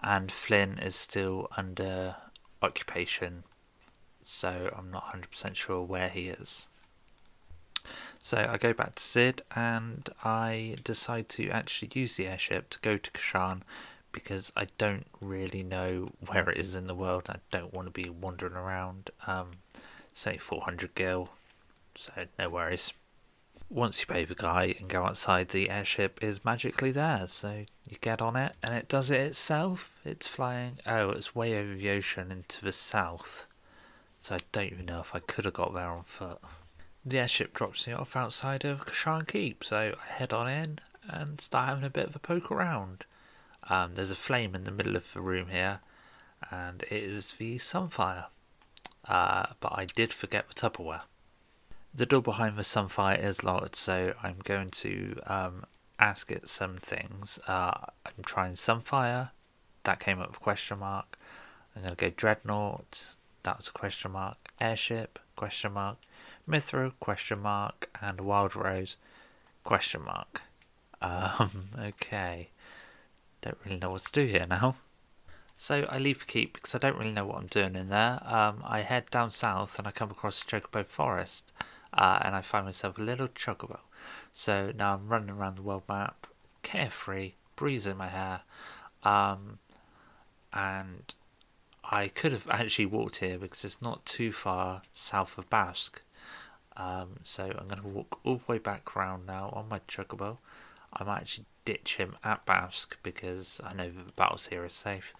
and 0.00 0.30
Flynn 0.30 0.78
is 0.78 0.94
still 0.94 1.48
under 1.56 2.16
occupation, 2.60 3.44
so 4.22 4.70
I'm 4.76 4.90
not 4.90 5.10
100% 5.14 5.54
sure 5.54 5.82
where 5.82 6.10
he 6.10 6.28
is. 6.28 6.68
So 8.20 8.48
I 8.50 8.56
go 8.56 8.72
back 8.72 8.94
to 8.94 9.02
Cid 9.02 9.42
and 9.54 10.08
I 10.24 10.76
decide 10.82 11.28
to 11.30 11.50
actually 11.50 11.90
use 11.94 12.16
the 12.16 12.26
airship 12.26 12.70
to 12.70 12.78
go 12.80 12.96
to 12.96 13.10
Kashan 13.10 13.62
because 14.12 14.52
I 14.56 14.68
don't 14.78 15.06
really 15.20 15.62
know 15.62 16.12
where 16.26 16.48
it 16.48 16.56
is 16.56 16.74
in 16.74 16.86
the 16.86 16.94
world. 16.94 17.24
I 17.28 17.36
don't 17.50 17.74
want 17.74 17.86
to 17.86 17.90
be 17.90 18.08
wandering 18.08 18.54
around. 18.54 19.10
Um, 19.26 19.58
say 20.14 20.38
400 20.38 20.94
gil, 20.94 21.30
so 21.96 22.12
no 22.38 22.48
worries. 22.48 22.92
Once 23.68 24.00
you 24.00 24.06
pay 24.06 24.24
the 24.24 24.34
guy 24.34 24.74
and 24.78 24.88
go 24.88 25.04
outside, 25.04 25.48
the 25.48 25.68
airship 25.68 26.22
is 26.22 26.44
magically 26.44 26.92
there. 26.92 27.26
So 27.26 27.64
you 27.90 27.96
get 28.00 28.22
on 28.22 28.36
it 28.36 28.56
and 28.62 28.72
it 28.74 28.88
does 28.88 29.10
it 29.10 29.20
itself. 29.20 29.90
It's 30.04 30.28
flying. 30.28 30.78
Oh, 30.86 31.10
it's 31.10 31.34
way 31.34 31.58
over 31.58 31.74
the 31.74 31.90
ocean 31.90 32.30
into 32.30 32.64
the 32.64 32.72
south. 32.72 33.46
So 34.20 34.36
I 34.36 34.38
don't 34.52 34.72
even 34.72 34.86
know 34.86 35.00
if 35.00 35.14
I 35.14 35.18
could 35.18 35.44
have 35.44 35.54
got 35.54 35.74
there 35.74 35.88
on 35.88 36.04
foot. 36.04 36.38
The 37.06 37.18
airship 37.18 37.52
drops 37.52 37.86
me 37.86 37.92
off 37.92 38.16
outside 38.16 38.64
of 38.64 38.86
Kashan 38.86 39.28
Keep, 39.28 39.62
so 39.62 39.94
I 40.00 40.12
head 40.12 40.32
on 40.32 40.48
in 40.48 40.78
and 41.06 41.38
start 41.38 41.68
having 41.68 41.84
a 41.84 41.90
bit 41.90 42.06
of 42.06 42.16
a 42.16 42.18
poke 42.18 42.50
around. 42.50 43.04
Um, 43.68 43.94
there's 43.94 44.10
a 44.10 44.16
flame 44.16 44.54
in 44.54 44.64
the 44.64 44.70
middle 44.70 44.96
of 44.96 45.04
the 45.12 45.20
room 45.20 45.48
here, 45.48 45.80
and 46.50 46.82
it 46.84 46.92
is 46.92 47.32
the 47.32 47.58
Sunfire. 47.58 48.26
Uh, 49.06 49.46
but 49.60 49.72
I 49.72 49.84
did 49.84 50.14
forget 50.14 50.48
the 50.48 50.54
Tupperware. 50.54 51.02
The 51.94 52.06
door 52.06 52.22
behind 52.22 52.56
the 52.56 52.62
Sunfire 52.62 53.22
is 53.22 53.44
locked, 53.44 53.76
so 53.76 54.14
I'm 54.22 54.38
going 54.42 54.70
to 54.70 55.20
um, 55.26 55.64
ask 55.98 56.30
it 56.30 56.48
some 56.48 56.78
things. 56.78 57.38
Uh, 57.46 57.86
I'm 58.06 58.24
trying 58.24 58.52
Sunfire, 58.54 59.30
that 59.82 60.00
came 60.00 60.20
up 60.20 60.30
with 60.30 60.40
question 60.40 60.78
mark. 60.78 61.18
I'm 61.76 61.82
going 61.82 61.94
to 61.94 62.00
go 62.02 62.10
Dreadnought, 62.16 63.06
that 63.42 63.58
was 63.58 63.68
a 63.68 63.72
question 63.72 64.12
mark. 64.12 64.38
Airship, 64.58 65.18
question 65.36 65.72
mark. 65.72 65.98
Mithril, 66.48 66.92
question 67.00 67.40
mark. 67.40 67.90
And 68.00 68.20
Wild 68.20 68.54
Rose, 68.54 68.96
question 69.62 70.04
mark. 70.04 70.42
Um, 71.00 71.50
okay. 71.78 72.50
Don't 73.42 73.58
really 73.64 73.78
know 73.78 73.90
what 73.90 74.02
to 74.02 74.12
do 74.12 74.26
here 74.26 74.46
now. 74.48 74.76
So 75.56 75.86
I 75.88 75.98
leave 75.98 76.26
Keep 76.26 76.54
because 76.54 76.74
I 76.74 76.78
don't 76.78 76.98
really 76.98 77.12
know 77.12 77.26
what 77.26 77.38
I'm 77.38 77.46
doing 77.46 77.76
in 77.76 77.88
there. 77.88 78.20
Um, 78.24 78.62
I 78.64 78.80
head 78.80 79.10
down 79.10 79.30
south 79.30 79.78
and 79.78 79.86
I 79.86 79.92
come 79.92 80.10
across 80.10 80.42
Chocobo 80.42 80.84
Forest 80.84 81.52
uh, 81.92 82.18
and 82.22 82.34
I 82.34 82.42
find 82.42 82.64
myself 82.66 82.98
a 82.98 83.02
little 83.02 83.28
chocobo. 83.28 83.78
So 84.32 84.72
now 84.76 84.94
I'm 84.94 85.08
running 85.08 85.30
around 85.30 85.56
the 85.56 85.62
world 85.62 85.84
map, 85.88 86.26
carefree, 86.62 87.32
breeze 87.56 87.86
in 87.86 87.96
my 87.96 88.08
hair, 88.08 88.40
um, 89.04 89.58
and 90.52 91.14
I 91.84 92.08
could 92.08 92.32
have 92.32 92.48
actually 92.50 92.86
walked 92.86 93.16
here 93.16 93.38
because 93.38 93.64
it's 93.64 93.80
not 93.80 94.04
too 94.04 94.32
far 94.32 94.82
south 94.92 95.38
of 95.38 95.48
Bafsk. 95.48 96.00
Um, 96.76 97.16
so 97.22 97.44
I'm 97.44 97.68
going 97.68 97.82
to 97.82 97.88
walk 97.88 98.18
all 98.24 98.36
the 98.36 98.52
way 98.52 98.58
back 98.58 98.96
around 98.96 99.26
now 99.26 99.50
on 99.52 99.68
my 99.68 99.80
chocobo. 99.80 100.38
I 100.92 101.04
might 101.04 101.20
actually 101.22 101.46
ditch 101.64 101.96
him 101.96 102.16
at 102.22 102.46
Bafsk 102.46 102.94
because 103.02 103.60
I 103.64 103.72
know 103.74 103.90
the 103.90 104.12
battles 104.12 104.46
here 104.46 104.64
are 104.64 104.68
safe 104.68 105.12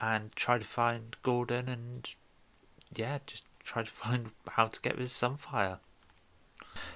and 0.00 0.34
try 0.34 0.58
to 0.58 0.64
find 0.64 1.16
Gordon 1.22 1.68
and 1.68 2.08
yeah, 2.94 3.18
just 3.26 3.44
try 3.64 3.82
to 3.82 3.90
find 4.02 4.30
how 4.50 4.66
to 4.66 4.80
get 4.80 4.98
this 4.98 5.12
Sunfire. 5.12 5.78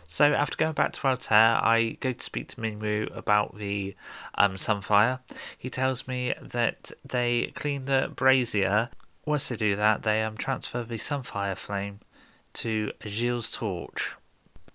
So 0.07 0.33
after 0.33 0.57
going 0.57 0.73
back 0.73 0.93
to 0.95 1.07
Altair, 1.07 1.59
I 1.63 1.99
go 2.01 2.13
to 2.13 2.25
speak 2.25 2.49
to 2.49 2.57
Minwu 2.57 3.15
about 3.15 3.59
the 3.59 3.95
um, 4.37 4.55
Sunfire. 4.55 5.21
He 5.59 5.69
tells 5.69 6.09
me 6.09 6.33
that 6.41 6.93
they 7.05 7.53
clean 7.55 7.85
the 7.85 8.11
brazier. 8.15 8.89
Once 9.27 9.49
they 9.49 9.57
do 9.57 9.77
that, 9.77 10.03
they 10.03 10.23
um, 10.23 10.37
transfer 10.37 10.83
the 10.83 10.97
Sunfire 10.97 11.57
flame 11.57 12.01
to 12.57 12.93
Gilles' 13.07 13.51
torch. 13.51 14.15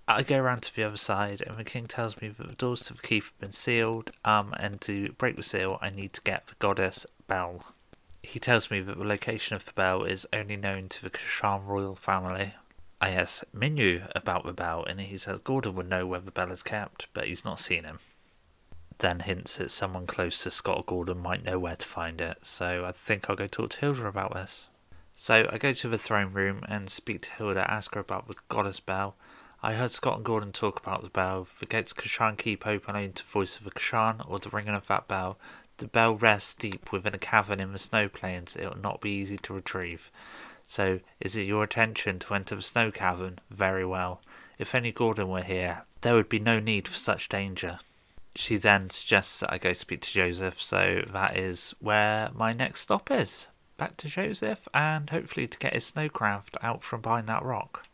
I 0.07 0.23
go 0.23 0.39
around 0.39 0.63
to 0.63 0.75
the 0.75 0.83
other 0.83 0.97
side, 0.97 1.41
and 1.41 1.57
the 1.57 1.63
king 1.63 1.87
tells 1.87 2.21
me 2.21 2.27
that 2.29 2.47
the 2.47 2.55
doors 2.55 2.81
to 2.81 2.93
the 2.93 3.01
keep 3.01 3.23
have 3.23 3.39
been 3.39 3.51
sealed, 3.51 4.11
um, 4.25 4.53
and 4.57 4.81
to 4.81 5.13
break 5.13 5.35
the 5.35 5.43
seal, 5.43 5.77
I 5.81 5.89
need 5.89 6.13
to 6.13 6.21
get 6.21 6.47
the 6.47 6.55
goddess 6.59 7.05
Bell. 7.27 7.73
He 8.23 8.39
tells 8.39 8.69
me 8.69 8.81
that 8.81 8.97
the 8.97 9.05
location 9.05 9.55
of 9.55 9.65
the 9.65 9.71
bell 9.71 10.03
is 10.03 10.27
only 10.33 10.57
known 10.57 10.89
to 10.89 11.01
the 11.01 11.09
Kashan 11.09 11.65
royal 11.65 11.95
family. 11.95 12.53
I 12.99 13.11
ask 13.11 13.43
Minwu 13.55 14.11
about 14.13 14.45
the 14.45 14.53
bell, 14.53 14.83
and 14.83 14.99
he 14.99 15.17
says 15.17 15.39
Gordon 15.39 15.75
would 15.75 15.89
know 15.89 16.05
where 16.05 16.19
the 16.19 16.29
bell 16.29 16.51
is 16.51 16.61
kept, 16.61 17.07
but 17.13 17.27
he's 17.27 17.45
not 17.45 17.59
seen 17.59 17.83
him. 17.83 17.99
Then 18.99 19.21
hints 19.21 19.57
that 19.57 19.71
someone 19.71 20.05
close 20.05 20.43
to 20.43 20.51
Scott 20.51 20.85
Gordon 20.85 21.19
might 21.19 21.43
know 21.43 21.57
where 21.57 21.75
to 21.75 21.87
find 21.87 22.21
it, 22.21 22.45
so 22.45 22.85
I 22.85 22.91
think 22.91 23.29
I'll 23.29 23.35
go 23.35 23.47
talk 23.47 23.71
to 23.71 23.79
Hilda 23.79 24.05
about 24.05 24.33
this. 24.33 24.67
So 25.15 25.47
I 25.51 25.57
go 25.57 25.73
to 25.73 25.87
the 25.87 25.97
throne 25.97 26.33
room 26.33 26.63
and 26.67 26.89
speak 26.89 27.21
to 27.21 27.31
Hilda, 27.31 27.69
ask 27.69 27.93
her 27.93 28.01
about 28.01 28.27
the 28.27 28.35
goddess 28.49 28.79
bell, 28.79 29.15
I 29.63 29.73
heard 29.73 29.91
Scott 29.91 30.15
and 30.15 30.25
Gordon 30.25 30.51
talk 30.51 30.79
about 30.79 31.03
the 31.03 31.09
bell. 31.09 31.47
The 31.59 31.67
gates 31.67 31.93
Kashan 31.93 32.35
keep 32.35 32.65
open 32.65 32.95
only 32.95 33.09
to 33.09 33.23
voice 33.23 33.57
of 33.57 33.67
a 33.67 33.69
Kashan 33.69 34.27
or 34.27 34.39
the 34.39 34.49
ringing 34.49 34.73
of 34.73 34.87
that 34.87 35.07
bell. 35.07 35.37
The 35.77 35.85
bell 35.85 36.15
rests 36.15 36.55
deep 36.55 36.91
within 36.91 37.13
a 37.13 37.19
cavern 37.19 37.59
in 37.59 37.71
the 37.71 37.77
snow 37.77 38.09
plains. 38.09 38.55
It 38.55 38.67
will 38.67 38.81
not 38.81 39.01
be 39.01 39.11
easy 39.11 39.37
to 39.37 39.53
retrieve. 39.53 40.09
So, 40.65 41.01
is 41.19 41.35
it 41.35 41.43
your 41.43 41.63
intention 41.63 42.17
to 42.19 42.33
enter 42.33 42.55
the 42.55 42.63
snow 42.63 42.89
cavern? 42.89 43.37
Very 43.51 43.85
well. 43.85 44.21
If 44.57 44.73
only 44.73 44.91
Gordon 44.91 45.29
were 45.29 45.43
here, 45.43 45.83
there 46.01 46.15
would 46.15 46.29
be 46.29 46.39
no 46.39 46.59
need 46.59 46.87
for 46.87 46.97
such 46.97 47.29
danger. 47.29 47.77
She 48.33 48.57
then 48.57 48.89
suggests 48.89 49.41
that 49.41 49.53
I 49.53 49.59
go 49.59 49.73
speak 49.73 50.01
to 50.01 50.11
Joseph, 50.11 50.59
so 50.59 51.03
that 51.13 51.37
is 51.37 51.75
where 51.79 52.31
my 52.33 52.51
next 52.51 52.81
stop 52.81 53.11
is. 53.11 53.47
Back 53.77 53.97
to 53.97 54.07
Joseph, 54.07 54.67
and 54.73 55.09
hopefully 55.09 55.47
to 55.47 55.57
get 55.57 55.73
his 55.73 55.91
snowcraft 55.91 56.55
out 56.61 56.83
from 56.83 57.01
behind 57.01 57.27
that 57.27 57.43
rock 57.43 57.87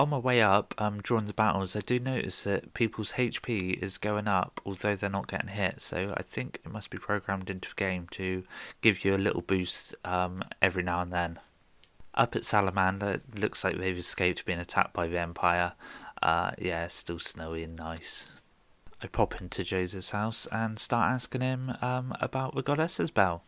on 0.00 0.10
my 0.10 0.18
way 0.18 0.40
up 0.40 0.74
um, 0.78 1.00
during 1.00 1.24
the 1.24 1.32
battles, 1.32 1.74
I 1.74 1.80
do 1.80 1.98
notice 1.98 2.44
that 2.44 2.72
people's 2.72 3.12
HP 3.12 3.82
is 3.82 3.98
going 3.98 4.28
up, 4.28 4.60
although 4.64 4.94
they're 4.94 5.10
not 5.10 5.26
getting 5.26 5.48
hit. 5.48 5.82
So 5.82 6.14
I 6.16 6.22
think 6.22 6.60
it 6.64 6.70
must 6.70 6.90
be 6.90 6.98
programmed 6.98 7.50
into 7.50 7.70
the 7.70 7.74
game 7.74 8.06
to 8.12 8.44
give 8.80 9.04
you 9.04 9.16
a 9.16 9.18
little 9.18 9.42
boost 9.42 9.94
um, 10.04 10.44
every 10.62 10.82
now 10.82 11.00
and 11.00 11.12
then. 11.12 11.40
Up 12.14 12.36
at 12.36 12.44
Salamander, 12.44 13.10
it 13.10 13.40
looks 13.40 13.64
like 13.64 13.76
they've 13.76 13.96
escaped 13.98 14.44
being 14.44 14.58
attacked 14.58 14.92
by 14.92 15.08
the 15.08 15.18
Empire. 15.18 15.74
Uh, 16.22 16.52
yeah, 16.58 16.86
still 16.88 17.18
snowy 17.18 17.64
and 17.64 17.76
nice. 17.76 18.28
I 19.02 19.06
pop 19.06 19.40
into 19.40 19.62
Joseph's 19.62 20.10
house 20.10 20.46
and 20.50 20.78
start 20.78 21.12
asking 21.12 21.40
him 21.40 21.74
um, 21.82 22.14
about 22.20 22.54
the 22.54 22.62
goddess's 22.62 23.10
bell. 23.10 23.42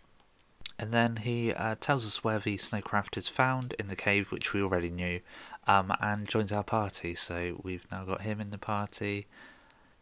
And 0.80 0.92
then 0.92 1.16
he 1.16 1.52
uh, 1.52 1.74
tells 1.78 2.06
us 2.06 2.24
where 2.24 2.38
the 2.38 2.56
snowcraft 2.56 3.18
is 3.18 3.28
found 3.28 3.74
in 3.78 3.88
the 3.88 3.96
cave, 3.96 4.32
which 4.32 4.54
we 4.54 4.62
already 4.62 4.88
knew, 4.88 5.20
um, 5.66 5.92
and 6.00 6.26
joins 6.26 6.52
our 6.52 6.64
party. 6.64 7.14
So 7.14 7.60
we've 7.62 7.86
now 7.92 8.04
got 8.04 8.22
him 8.22 8.40
in 8.40 8.48
the 8.48 8.56
party. 8.56 9.26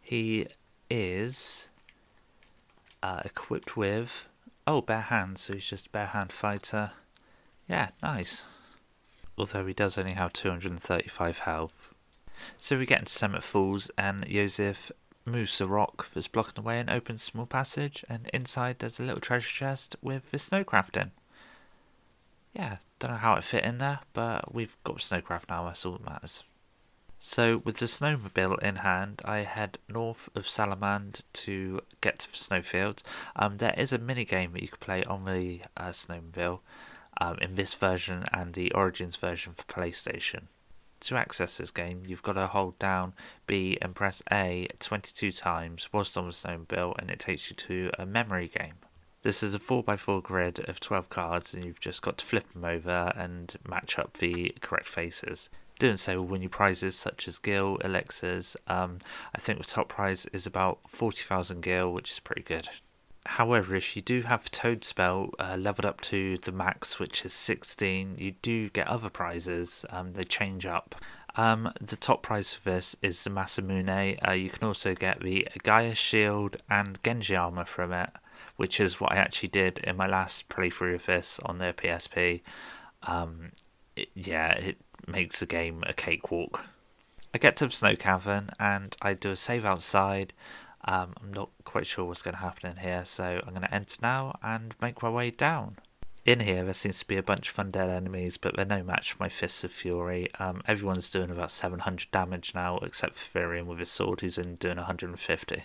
He 0.01 0.47
is 0.89 1.69
uh, 3.03 3.23
equipped 3.25 3.77
with 3.77 4.29
oh 4.69 4.81
bare 4.81 5.01
hands, 5.01 5.41
so 5.41 5.55
he's 5.55 5.67
just 5.67 5.91
bare 5.91 6.07
hand 6.07 6.31
fighter. 6.31 6.93
Yeah, 7.69 7.89
nice. 8.01 8.45
Although 9.37 9.67
he 9.67 9.75
does 9.75 9.99
only 9.99 10.13
have 10.13 10.33
235 10.33 11.39
health. 11.39 11.93
So 12.57 12.79
we 12.79 12.87
get 12.87 13.01
into 13.01 13.13
Semitt 13.13 13.43
Falls, 13.43 13.91
and 13.99 14.25
Joseph 14.29 14.93
moves 15.29 15.59
the 15.59 15.67
rock 15.67 16.09
that's 16.13 16.29
blocking 16.29 16.55
the 16.57 16.63
way 16.63 16.81
and 16.81 16.91
opens 16.91 17.23
a 17.23 17.25
small 17.25 17.47
passage, 17.47 18.05
and 18.09 18.29
inside 18.33 18.79
there's 18.79 19.01
a 19.01 19.05
little 19.05 19.21
treasure 19.21 19.49
chest 19.49 19.97
with 20.03 20.31
the 20.31 20.39
snowcraft 20.39 21.01
in. 21.01 21.13
Yeah, 22.55 22.79
don't 22.99 23.13
know 23.13 23.17
how 23.19 23.35
it 23.35 23.45
fit 23.45 23.65
in 23.65 23.79
there, 23.79 24.01
but 24.13 24.55
we've 24.55 24.77
got 24.85 24.97
snowcraft 24.97 25.49
now, 25.49 25.65
that's 25.65 25.85
all 25.87 25.93
that 25.93 26.05
matters. 26.05 26.43
So, 27.21 27.59
with 27.59 27.79
the 27.79 27.87
snowmobile 27.87 28.63
in 28.63 28.77
hand, 28.77 29.23
I 29.25 29.39
head 29.39 29.79
north 29.89 30.29
of 30.37 30.45
Salamand 30.45 31.23
to 31.33 31.81
get 32.01 32.21
to 32.21 32.31
the 32.31 32.39
snowfields. 32.39 33.03
Um, 33.35 33.59
there 33.59 33.75
is 33.77 33.93
a 33.93 33.99
mini 33.99 34.25
game 34.25 34.53
that 34.53 34.63
you 34.63 34.69
can 34.69 34.79
play 34.79 35.03
on 35.05 35.25
the 35.25 35.63
uh, 35.77 35.89
snowmobile 35.89 36.61
um, 37.21 37.39
in 37.41 37.57
this 37.57 37.75
version 37.75 38.25
and 38.33 38.55
the 38.55 38.73
Origins 38.73 39.17
version 39.17 39.55
for 39.55 39.65
PlayStation. 39.65 40.45
To 41.01 41.17
access 41.17 41.57
this 41.57 41.71
game, 41.71 42.03
you've 42.07 42.23
got 42.23 42.33
to 42.33 42.47
hold 42.49 42.79
down 42.79 43.15
B 43.47 43.79
and 43.81 43.95
press 43.95 44.23
A 44.33 44.69
22 44.81 45.33
times 45.33 45.89
whilst 45.93 46.19
on 46.19 46.27
the 46.27 46.33
snowmobile, 46.33 46.99
and 46.99 47.11
it 47.11 47.21
takes 47.21 47.51
you 47.51 47.57
to 47.57 47.91
a 47.99 48.05
memory 48.05 48.49
game. 48.49 48.75
This 49.23 49.43
is 49.43 49.55
a 49.55 49.59
4x4 49.59 50.23
grid 50.23 50.69
of 50.69 50.81
12 50.81 51.09
cards, 51.09 51.55
and 51.55 51.65
you've 51.65 51.81
just 51.81 52.03
got 52.03 52.19
to 52.19 52.25
flip 52.25 52.53
them 52.53 52.65
over 52.65 53.13
and 53.17 53.57
match 53.69 53.99
up 53.99 54.19
the 54.19 54.55
correct 54.61 54.89
faces. 54.89 55.51
Doing 55.79 55.97
so 55.97 56.19
will 56.19 56.27
win 56.27 56.43
you 56.43 56.49
prizes 56.49 56.97
such 56.97 57.29
as 57.29 57.39
gil, 57.39 57.77
elixirs. 57.79 58.57
Um, 58.67 58.99
I 59.35 59.39
think 59.39 59.59
the 59.59 59.65
top 59.65 59.89
prize 59.89 60.27
is 60.33 60.47
about 60.47 60.81
40,000 60.89 61.63
gil, 61.63 61.93
which 61.93 62.11
is 62.11 62.21
pretty 62.21 62.43
good. 62.43 62.69
However, 63.37 63.77
if 63.77 63.95
you 63.95 64.03
do 64.03 64.23
have 64.23 64.51
Toad 64.51 64.85
Spell 64.85 65.31
uh, 65.39 65.57
leveled 65.59 65.87
up 65.87 66.01
to 66.03 66.39
the 66.39 66.53
max, 66.53 66.99
which 66.99 67.25
is 67.25 67.33
16, 67.33 68.17
you 68.19 68.33
do 68.43 68.71
get 68.71 68.87
other 68.87 69.11
prizes. 69.11 69.85
Um, 69.91 70.15
they 70.15 70.25
change 70.25 70.67
up. 70.67 70.95
Um, 71.37 71.73
the 71.81 71.97
top 71.97 72.23
prize 72.23 72.55
for 72.55 72.71
this 72.71 72.97
is 73.03 73.23
the 73.23 73.31
Masamune. 73.31 74.19
Uh, 74.27 74.33
you 74.33 74.51
can 74.51 74.67
also 74.67 74.95
get 74.95 75.21
the 75.21 75.47
Gaia 75.63 75.95
Shield 75.95 76.57
and 76.69 76.99
Genji 77.03 77.37
armor 77.37 77.65
from 77.65 77.93
it 77.93 78.11
which 78.59 78.81
is 78.81 79.01
what 79.01 79.13
I 79.13 79.17
actually 79.17 79.51
did 79.51 79.79
in 79.79 79.97
my 79.97 80.09
last 80.09 80.49
playthrough 80.49 80.97
of 80.97 81.07
this 81.07 81.39
on 81.45 81.59
the 81.59 81.73
PSP. 81.73 82.41
Um, 83.05 83.53
it, 83.95 84.09
yeah, 84.17 84.51
it 84.51 84.79
makes 85.07 85.39
the 85.39 85.47
game 85.47 85.85
a 85.87 85.93
cakewalk. 85.93 86.65
I 87.33 87.39
get 87.39 87.57
to 87.59 87.67
the 87.67 87.73
snow 87.73 87.95
cavern 87.95 88.51
and 88.59 88.97
I 89.01 89.15
do 89.15 89.31
a 89.31 89.37
save 89.37 89.65
outside. 89.65 90.33
Um, 90.85 91.15
I'm 91.21 91.33
not 91.33 91.51
quite 91.65 91.87
sure 91.87 92.05
what's 92.05 92.23
going 92.23 92.35
to 92.35 92.41
happen 92.41 92.71
in 92.71 92.77
here, 92.79 93.05
so 93.05 93.41
I'm 93.45 93.51
going 93.55 93.63
to 93.63 93.75
enter 93.75 93.97
now 94.01 94.39
and 94.43 94.75
make 94.81 95.03
my 95.03 95.11
way 95.11 95.31
down. 95.31 95.77
In 96.25 96.41
here, 96.41 96.63
there 96.65 96.75
seems 96.75 96.99
to 96.99 97.07
be 97.07 97.17
a 97.17 97.23
bunch 97.23 97.51
of 97.51 97.57
undead 97.57 97.89
enemies, 97.89 98.37
but 98.37 98.55
they're 98.55 98.67
no 98.67 98.83
match 98.83 99.13
for 99.13 99.23
my 99.23 99.29
Fists 99.29 99.65
of 99.65 99.73
Fury. 99.73 100.29
Um, 100.39 100.61
everyone's 100.67 101.09
doing 101.09 101.31
about 101.31 101.51
700 101.51 102.11
damage 102.11 102.55
now, 102.55 102.79
except 102.79 103.17
for 103.17 103.39
Firion 103.39 103.65
with 103.65 103.79
his 103.79 103.91
sword, 103.91 104.21
who's 104.21 104.39
only 104.39 104.57
doing 104.57 104.77
150. 104.77 105.65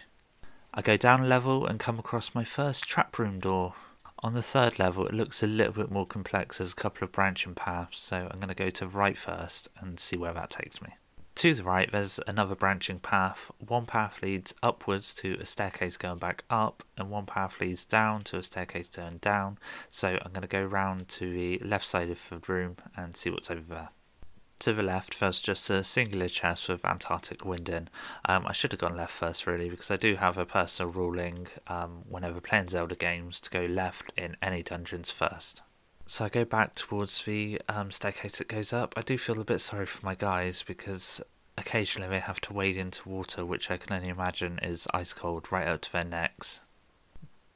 I 0.74 0.82
go 0.82 0.98
down 0.98 1.22
a 1.22 1.28
level 1.28 1.68
and 1.68 1.80
come 1.80 2.00
across 2.00 2.34
my 2.34 2.44
first 2.46 2.88
trap 2.88 3.20
room 3.20 3.40
door. 3.40 3.74
On 4.20 4.34
the 4.34 4.42
third 4.42 4.80
level, 4.80 5.06
it 5.06 5.14
looks 5.14 5.44
a 5.44 5.48
little 5.48 5.74
bit 5.74 5.92
more 5.92 6.08
complex. 6.08 6.58
There's 6.58 6.72
a 6.72 6.76
couple 6.76 7.04
of 7.04 7.12
branching 7.12 7.56
paths, 7.56 8.00
so 8.00 8.30
I'm 8.32 8.40
going 8.40 8.48
to 8.48 8.56
go 8.56 8.70
to 8.70 8.88
right 8.88 9.18
first 9.18 9.68
and 9.80 10.00
see 10.00 10.16
where 10.16 10.34
that 10.34 10.50
takes 10.50 10.82
me. 10.82 10.90
To 11.36 11.54
the 11.54 11.64
right, 11.64 11.92
there's 11.92 12.20
another 12.28 12.56
branching 12.56 13.00
path. 13.00 13.52
One 13.58 13.86
path 13.86 14.22
leads 14.22 14.54
upwards 14.62 15.14
to 15.16 15.34
a 15.42 15.46
staircase 15.46 15.98
going 15.98 16.20
back 16.20 16.44
up, 16.50 16.84
and 16.96 17.10
one 17.10 17.26
path 17.26 17.60
leads 17.60 17.86
down 17.86 18.22
to 18.26 18.38
a 18.38 18.44
staircase 18.44 18.90
going 18.90 19.18
down. 19.18 19.58
So 19.90 20.20
I'm 20.22 20.32
going 20.32 20.44
to 20.44 20.48
go 20.48 20.64
round 20.64 21.10
to 21.10 21.34
the 21.34 21.60
left 21.60 21.86
side 21.86 22.12
of 22.12 22.20
the 22.30 22.40
room 22.52 22.78
and 22.96 23.18
see 23.18 23.30
what's 23.30 23.52
over 23.52 23.64
there. 23.68 23.90
To 24.60 24.74
the 24.74 24.84
left, 24.84 25.20
there's 25.20 25.42
just 25.42 25.70
a 25.70 25.84
singular 25.84 26.30
chest 26.30 26.70
with 26.70 26.86
Antarctic 26.86 27.44
wind 27.44 27.68
in. 27.68 27.90
Um, 28.24 28.46
I 28.48 28.54
should 28.54 28.72
have 28.72 28.80
gone 28.80 28.96
left 28.96 29.12
first, 29.12 29.46
really, 29.46 29.70
because 29.70 29.92
I 29.92 29.98
do 29.98 30.16
have 30.16 30.38
a 30.38 30.46
personal 30.46 30.92
ruling 30.92 31.48
um, 31.68 32.04
whenever 32.08 32.40
playing 32.40 32.70
Zelda 32.70 32.96
games 32.96 33.42
to 33.42 33.50
go 33.50 33.66
left 33.66 34.14
in 34.16 34.38
any 34.42 34.64
dungeons 34.64 35.12
first. 35.12 35.62
So 36.06 36.26
I 36.26 36.30
go 36.30 36.46
back 36.46 36.76
towards 36.76 37.24
the 37.24 37.62
um, 37.70 37.90
staircase 37.90 38.38
that 38.38 38.48
goes 38.48 38.74
up. 38.74 38.94
I 38.98 39.02
do 39.02 39.18
feel 39.18 39.40
a 39.40 39.46
bit 39.46 39.62
sorry 39.62 39.86
for 39.86 40.06
my 40.06 40.16
guys 40.16 40.64
because 40.66 41.22
occasionally 41.58 42.10
they 42.10 42.20
have 42.20 42.42
to 42.42 42.54
wade 42.54 42.78
into 42.78 43.08
water, 43.08 43.46
which 43.46 43.72
I 43.72 43.78
can 43.78 43.94
only 43.94 44.10
imagine 44.10 44.60
is 44.62 44.88
ice 44.94 45.14
cold 45.14 45.52
right 45.52 45.68
up 45.68 45.82
to 45.82 45.92
their 45.92 46.04
necks. 46.04 46.60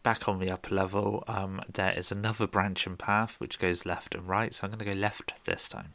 Back 0.01 0.29
on 0.29 0.39
the 0.39 0.49
upper 0.49 0.73
level, 0.73 1.23
um, 1.27 1.61
there 1.71 1.91
is 1.91 2.11
another 2.11 2.47
branching 2.47 2.95
path 2.95 3.35
which 3.39 3.59
goes 3.59 3.85
left 3.85 4.15
and 4.15 4.27
right, 4.27 4.53
so 4.53 4.65
I'm 4.65 4.71
going 4.71 4.85
to 4.85 4.93
go 4.93 4.97
left 4.97 5.33
this 5.43 5.67
time. 5.67 5.93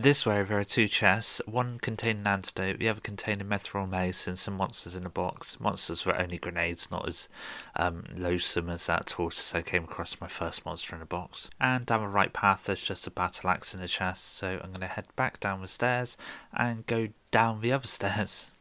This 0.00 0.24
way 0.24 0.44
there 0.44 0.60
are 0.60 0.62
two 0.62 0.86
chests, 0.86 1.42
one 1.44 1.80
containing 1.80 2.20
an 2.20 2.28
antidote, 2.28 2.78
the 2.78 2.88
other 2.88 3.00
containing 3.00 3.48
mithril 3.48 3.88
mace 3.88 4.28
and 4.28 4.38
some 4.38 4.56
monsters 4.56 4.94
in 4.94 5.04
a 5.04 5.10
box. 5.10 5.58
Monsters 5.58 6.06
were 6.06 6.16
only 6.16 6.38
grenades, 6.38 6.88
not 6.88 7.08
as 7.08 7.28
um, 7.74 8.04
loathsome 8.14 8.70
as 8.70 8.86
that 8.86 9.08
tortoise 9.08 9.56
I 9.56 9.62
came 9.62 9.82
across 9.82 10.20
my 10.20 10.28
first 10.28 10.64
monster 10.64 10.94
in 10.94 11.02
a 11.02 11.04
box. 11.04 11.50
And 11.60 11.84
down 11.84 12.02
the 12.02 12.06
right 12.06 12.32
path 12.32 12.66
there's 12.66 12.80
just 12.80 13.08
a 13.08 13.10
battle 13.10 13.50
axe 13.50 13.74
in 13.74 13.80
a 13.80 13.88
chest, 13.88 14.36
so 14.36 14.60
I'm 14.62 14.70
going 14.70 14.82
to 14.82 14.86
head 14.86 15.08
back 15.16 15.40
down 15.40 15.62
the 15.62 15.66
stairs 15.66 16.16
and 16.52 16.86
go 16.86 17.08
down 17.32 17.60
the 17.60 17.72
other 17.72 17.86
stairs. 17.88 18.52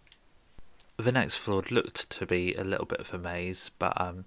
The 0.97 1.11
next 1.11 1.35
floor 1.35 1.61
looked 1.69 2.09
to 2.09 2.25
be 2.25 2.55
a 2.55 2.63
little 2.63 2.87
bit 2.87 2.99
of 2.99 3.13
a 3.13 3.19
maze, 3.19 3.69
but 3.77 4.01
um, 4.01 4.25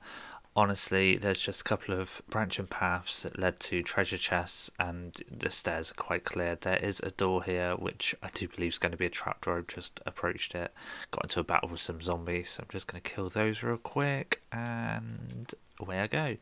honestly, 0.57 1.16
there's 1.16 1.40
just 1.40 1.61
a 1.61 1.64
couple 1.64 1.95
of 1.95 2.23
branching 2.28 2.66
paths 2.66 3.23
that 3.23 3.39
led 3.39 3.60
to 3.60 3.82
treasure 3.82 4.19
chests, 4.19 4.71
and 4.78 5.23
the 5.30 5.50
stairs 5.50 5.91
are 5.91 5.95
quite 5.95 6.25
clear. 6.25 6.56
There 6.56 6.76
is 6.76 7.00
a 7.00 7.10
door 7.10 7.45
here, 7.45 7.75
which 7.76 8.15
I 8.23 8.28
do 8.32 8.49
believe 8.49 8.73
is 8.73 8.78
going 8.78 8.93
to 8.93 8.99
be 8.99 9.06
a 9.06 9.10
trapdoor. 9.10 9.58
I've 9.58 9.67
just 9.67 10.00
approached 10.06 10.54
it, 10.54 10.73
got 11.10 11.25
into 11.25 11.41
a 11.41 11.45
battle 11.45 11.69
with 11.69 11.80
some 11.80 12.02
zombies. 12.02 12.50
So 12.50 12.63
I'm 12.63 12.69
just 12.71 12.86
going 12.86 13.00
to 13.00 13.10
kill 13.10 13.28
those 13.28 13.63
real 13.63 13.76
quick, 13.76 14.43
and 14.52 15.52
away 15.78 16.00
I 16.00 16.06
go. 16.06 16.36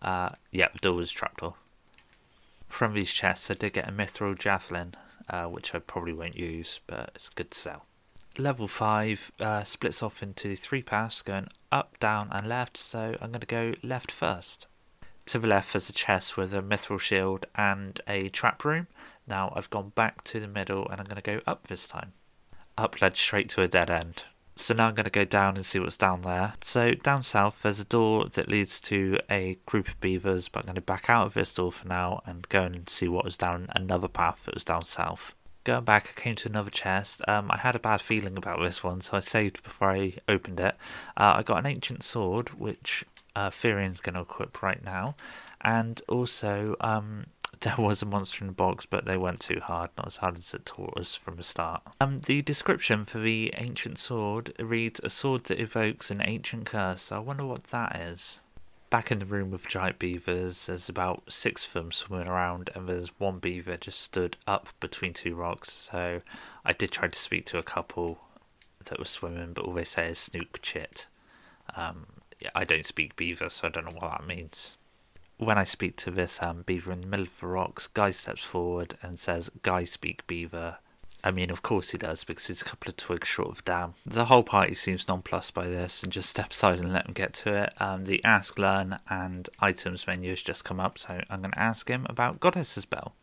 Uh, 0.00 0.30
yeah, 0.52 0.68
the 0.72 0.78
door 0.78 0.94
was 0.94 1.10
trapdoor. 1.10 1.54
From 2.68 2.94
these 2.94 3.10
chests, 3.10 3.50
I 3.50 3.54
did 3.54 3.72
get 3.72 3.88
a 3.88 3.92
mithril 3.92 4.38
javelin, 4.38 4.94
uh, 5.28 5.46
which 5.46 5.74
I 5.74 5.78
probably 5.78 6.12
won't 6.12 6.36
use, 6.36 6.80
but 6.86 7.12
it's 7.14 7.30
good 7.30 7.50
to 7.50 7.58
sell 7.58 7.87
level 8.36 8.68
5 8.68 9.32
uh, 9.40 9.64
splits 9.64 10.02
off 10.02 10.22
into 10.22 10.54
three 10.56 10.82
paths 10.82 11.22
going 11.22 11.48
up, 11.72 11.98
down, 11.98 12.28
and 12.30 12.48
left, 12.48 12.76
so 12.76 13.16
I'm 13.20 13.30
going 13.32 13.40
to 13.40 13.46
go 13.46 13.74
left 13.82 14.10
first. 14.10 14.66
To 15.26 15.38
the 15.38 15.46
left 15.46 15.72
there's 15.72 15.90
a 15.90 15.92
chest 15.92 16.36
with 16.36 16.54
a 16.54 16.62
mithril 16.62 16.98
shield 16.98 17.46
and 17.54 18.00
a 18.08 18.28
trap 18.30 18.64
room. 18.64 18.86
Now 19.26 19.52
I've 19.54 19.70
gone 19.70 19.90
back 19.90 20.24
to 20.24 20.40
the 20.40 20.48
middle 20.48 20.88
and 20.88 21.00
I'm 21.00 21.06
going 21.06 21.20
to 21.20 21.22
go 21.22 21.40
up 21.46 21.66
this 21.66 21.86
time. 21.86 22.12
Up 22.78 23.00
led 23.02 23.16
straight 23.16 23.48
to 23.50 23.62
a 23.62 23.68
dead 23.68 23.90
end. 23.90 24.22
So 24.56 24.74
now 24.74 24.88
I'm 24.88 24.94
going 24.94 25.04
to 25.04 25.10
go 25.10 25.24
down 25.24 25.56
and 25.56 25.66
see 25.66 25.78
what's 25.78 25.96
down 25.96 26.22
there. 26.22 26.54
So 26.62 26.94
down 26.94 27.22
south 27.22 27.58
there's 27.62 27.78
a 27.78 27.84
door 27.84 28.26
that 28.30 28.48
leads 28.48 28.80
to 28.82 29.18
a 29.30 29.58
group 29.66 29.88
of 29.88 30.00
beavers, 30.00 30.48
but 30.48 30.60
I'm 30.60 30.66
going 30.66 30.74
to 30.76 30.80
back 30.80 31.10
out 31.10 31.26
of 31.26 31.34
this 31.34 31.52
door 31.52 31.72
for 31.72 31.86
now 31.86 32.22
and 32.24 32.48
go 32.48 32.62
and 32.62 32.88
see 32.88 33.06
what 33.06 33.24
was 33.24 33.36
down 33.36 33.68
another 33.76 34.08
path 34.08 34.40
that 34.46 34.54
was 34.54 34.64
down 34.64 34.84
south 34.84 35.34
going 35.68 35.84
back, 35.84 36.14
I 36.16 36.20
came 36.20 36.34
to 36.36 36.48
another 36.48 36.70
chest. 36.70 37.20
Um, 37.28 37.50
I 37.50 37.58
had 37.58 37.76
a 37.76 37.78
bad 37.78 38.00
feeling 38.00 38.38
about 38.38 38.58
this 38.58 38.82
one, 38.82 39.02
so 39.02 39.18
I 39.18 39.20
saved 39.20 39.62
before 39.62 39.90
I 39.90 40.14
opened 40.26 40.60
it. 40.60 40.74
Uh, 41.14 41.34
I 41.36 41.42
got 41.42 41.58
an 41.58 41.66
ancient 41.66 42.02
sword, 42.02 42.58
which 42.58 43.04
uh, 43.36 43.50
going 43.62 44.14
to 44.14 44.20
equip 44.20 44.62
right 44.62 44.82
now, 44.82 45.14
and 45.60 46.00
also 46.08 46.74
um, 46.80 47.26
there 47.60 47.76
was 47.76 48.00
a 48.00 48.06
monster 48.06 48.42
in 48.42 48.46
the 48.46 48.54
box, 48.54 48.86
but 48.86 49.04
they 49.04 49.18
weren't 49.18 49.40
too 49.40 49.60
hard, 49.62 49.90
not 49.98 50.06
as 50.06 50.16
hard 50.16 50.38
as 50.38 50.54
it 50.54 50.64
taught 50.64 50.96
us 50.96 51.14
from 51.14 51.36
the 51.36 51.42
start. 51.42 51.82
Um, 52.00 52.20
the 52.20 52.40
description 52.40 53.04
for 53.04 53.18
the 53.18 53.52
ancient 53.58 53.98
sword 53.98 54.54
reads: 54.58 55.02
"A 55.04 55.10
sword 55.10 55.44
that 55.44 55.60
evokes 55.60 56.10
an 56.10 56.22
ancient 56.24 56.64
curse." 56.64 57.12
I 57.12 57.18
wonder 57.18 57.44
what 57.44 57.64
that 57.64 57.94
is 57.94 58.40
back 58.90 59.10
in 59.10 59.18
the 59.18 59.26
room 59.26 59.50
with 59.50 59.66
giant 59.66 59.98
beavers. 59.98 60.66
There's 60.66 60.88
about 60.88 61.24
six 61.28 61.66
of 61.66 61.72
them 61.72 61.92
swimming 61.92 62.28
around, 62.28 62.70
and 62.74 62.88
there's 62.88 63.18
one 63.18 63.38
beaver 63.38 63.76
just 63.76 64.00
stood 64.00 64.36
up 64.46 64.68
between 64.80 65.12
two 65.12 65.34
rocks. 65.34 65.72
So 65.72 66.22
I 66.64 66.72
did 66.72 66.90
try 66.90 67.08
to 67.08 67.18
speak 67.18 67.46
to 67.46 67.58
a 67.58 67.62
couple 67.62 68.18
that 68.86 68.98
were 68.98 69.04
swimming, 69.04 69.52
but 69.52 69.64
all 69.64 69.74
they 69.74 69.84
say 69.84 70.08
is 70.08 70.18
snook 70.18 70.60
chit. 70.62 71.06
Um, 71.76 72.06
yeah, 72.40 72.50
I 72.54 72.64
don't 72.64 72.86
speak 72.86 73.16
beaver, 73.16 73.50
so 73.50 73.68
I 73.68 73.70
don't 73.70 73.84
know 73.84 73.98
what 73.98 74.10
that 74.18 74.26
means. 74.26 74.76
When 75.36 75.58
I 75.58 75.64
speak 75.64 75.96
to 75.98 76.10
this 76.10 76.42
um, 76.42 76.62
beaver 76.66 76.92
in 76.92 77.02
the 77.02 77.06
middle 77.06 77.26
of 77.26 77.40
the 77.40 77.46
rocks, 77.46 77.86
Guy 77.86 78.10
steps 78.10 78.42
forward 78.42 78.96
and 79.02 79.18
says, 79.18 79.50
Guy 79.62 79.84
speak 79.84 80.26
beaver, 80.26 80.78
I 81.24 81.30
mean, 81.30 81.50
of 81.50 81.62
course 81.62 81.90
he 81.90 81.98
does, 81.98 82.24
because 82.24 82.46
he's 82.46 82.62
a 82.62 82.64
couple 82.64 82.88
of 82.88 82.96
twigs 82.96 83.26
short 83.26 83.50
of 83.50 83.64
dam. 83.64 83.94
The 84.06 84.26
whole 84.26 84.44
party 84.44 84.74
seems 84.74 85.08
nonplussed 85.08 85.52
by 85.52 85.66
this 85.66 86.02
and 86.02 86.12
just 86.12 86.30
step 86.30 86.52
aside 86.52 86.78
and 86.78 86.92
let 86.92 87.06
him 87.06 87.12
get 87.12 87.32
to 87.34 87.54
it. 87.54 87.74
Um, 87.80 88.04
the 88.04 88.24
Ask, 88.24 88.58
Learn, 88.58 88.98
and 89.10 89.48
Items 89.60 90.06
menu 90.06 90.30
has 90.30 90.42
just 90.42 90.64
come 90.64 90.78
up, 90.78 90.98
so 90.98 91.20
I'm 91.28 91.40
going 91.40 91.50
to 91.50 91.58
ask 91.58 91.88
him 91.88 92.06
about 92.08 92.40
Goddess's 92.40 92.84
Bell. 92.84 93.14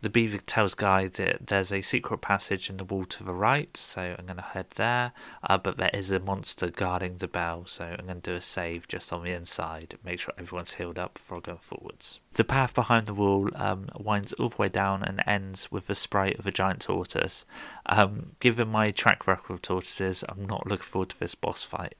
The 0.00 0.10
beaver 0.10 0.38
tells 0.38 0.74
Guy 0.74 1.08
that 1.08 1.48
there's 1.48 1.72
a 1.72 1.82
secret 1.82 2.20
passage 2.20 2.70
in 2.70 2.76
the 2.76 2.84
wall 2.84 3.04
to 3.06 3.24
the 3.24 3.32
right, 3.32 3.76
so 3.76 4.14
I'm 4.16 4.26
going 4.26 4.36
to 4.36 4.42
head 4.42 4.66
there. 4.76 5.10
Uh, 5.42 5.58
but 5.58 5.76
there 5.76 5.90
is 5.92 6.12
a 6.12 6.20
monster 6.20 6.68
guarding 6.68 7.16
the 7.16 7.26
bell, 7.26 7.64
so 7.66 7.84
I'm 7.84 8.06
going 8.06 8.20
to 8.20 8.30
do 8.30 8.36
a 8.36 8.40
save 8.40 8.86
just 8.86 9.12
on 9.12 9.24
the 9.24 9.32
inside, 9.32 9.98
make 10.04 10.20
sure 10.20 10.32
everyone's 10.38 10.74
healed 10.74 11.00
up 11.00 11.14
before 11.14 11.40
going 11.40 11.58
forwards. 11.58 12.20
The 12.34 12.44
path 12.44 12.74
behind 12.74 13.06
the 13.06 13.14
wall 13.14 13.50
um, 13.56 13.88
winds 13.98 14.32
all 14.34 14.50
the 14.50 14.56
way 14.56 14.68
down 14.68 15.02
and 15.02 15.20
ends 15.26 15.72
with 15.72 15.88
the 15.88 15.96
sprite 15.96 16.38
of 16.38 16.46
a 16.46 16.52
giant 16.52 16.82
tortoise. 16.82 17.44
Um, 17.86 18.36
given 18.38 18.68
my 18.68 18.92
track 18.92 19.26
record 19.26 19.54
of 19.54 19.62
tortoises, 19.62 20.22
I'm 20.28 20.46
not 20.46 20.68
looking 20.68 20.86
forward 20.86 21.08
to 21.08 21.18
this 21.18 21.34
boss 21.34 21.64
fight. 21.64 21.96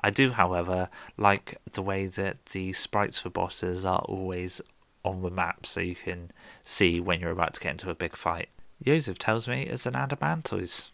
I 0.00 0.10
do, 0.10 0.32
however, 0.32 0.90
like 1.16 1.58
the 1.72 1.82
way 1.82 2.06
that 2.06 2.44
the 2.46 2.74
sprites 2.74 3.18
for 3.18 3.30
bosses 3.30 3.86
are 3.86 4.00
always 4.00 4.60
on 5.08 5.22
the 5.22 5.30
map 5.30 5.66
so 5.66 5.80
you 5.80 5.94
can 5.94 6.30
see 6.62 7.00
when 7.00 7.20
you're 7.20 7.30
about 7.30 7.54
to 7.54 7.60
get 7.60 7.72
into 7.72 7.90
a 7.90 7.94
big 7.94 8.16
fight. 8.16 8.48
Joseph 8.84 9.18
tells 9.18 9.48
me 9.48 9.62
it's 9.62 9.86
an 9.86 9.94
Adamantoise. 9.94 10.90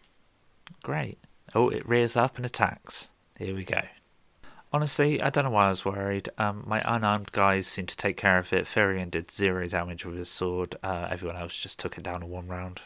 Great. 0.83 1.19
Oh, 1.53 1.69
it 1.69 1.87
rears 1.87 2.17
up 2.17 2.37
and 2.37 2.45
attacks. 2.45 3.09
Here 3.37 3.55
we 3.55 3.63
go. 3.63 3.81
Honestly, 4.73 5.21
I 5.21 5.29
don't 5.29 5.45
know 5.45 5.51
why 5.51 5.67
I 5.67 5.69
was 5.69 5.85
worried. 5.85 6.29
Um, 6.37 6.63
my 6.65 6.81
unarmed 6.83 7.31
guys 7.31 7.67
seemed 7.67 7.89
to 7.89 7.97
take 7.97 8.17
care 8.17 8.39
of 8.39 8.51
it. 8.51 8.65
Firion 8.65 9.09
did 9.09 9.31
zero 9.31 9.67
damage 9.67 10.05
with 10.05 10.17
his 10.17 10.29
sword. 10.29 10.75
Uh, 10.83 11.07
everyone 11.09 11.37
else 11.37 11.57
just 11.57 11.79
took 11.79 11.97
it 11.97 12.03
down 12.03 12.23
in 12.23 12.29
one 12.29 12.47
round. 12.47 12.81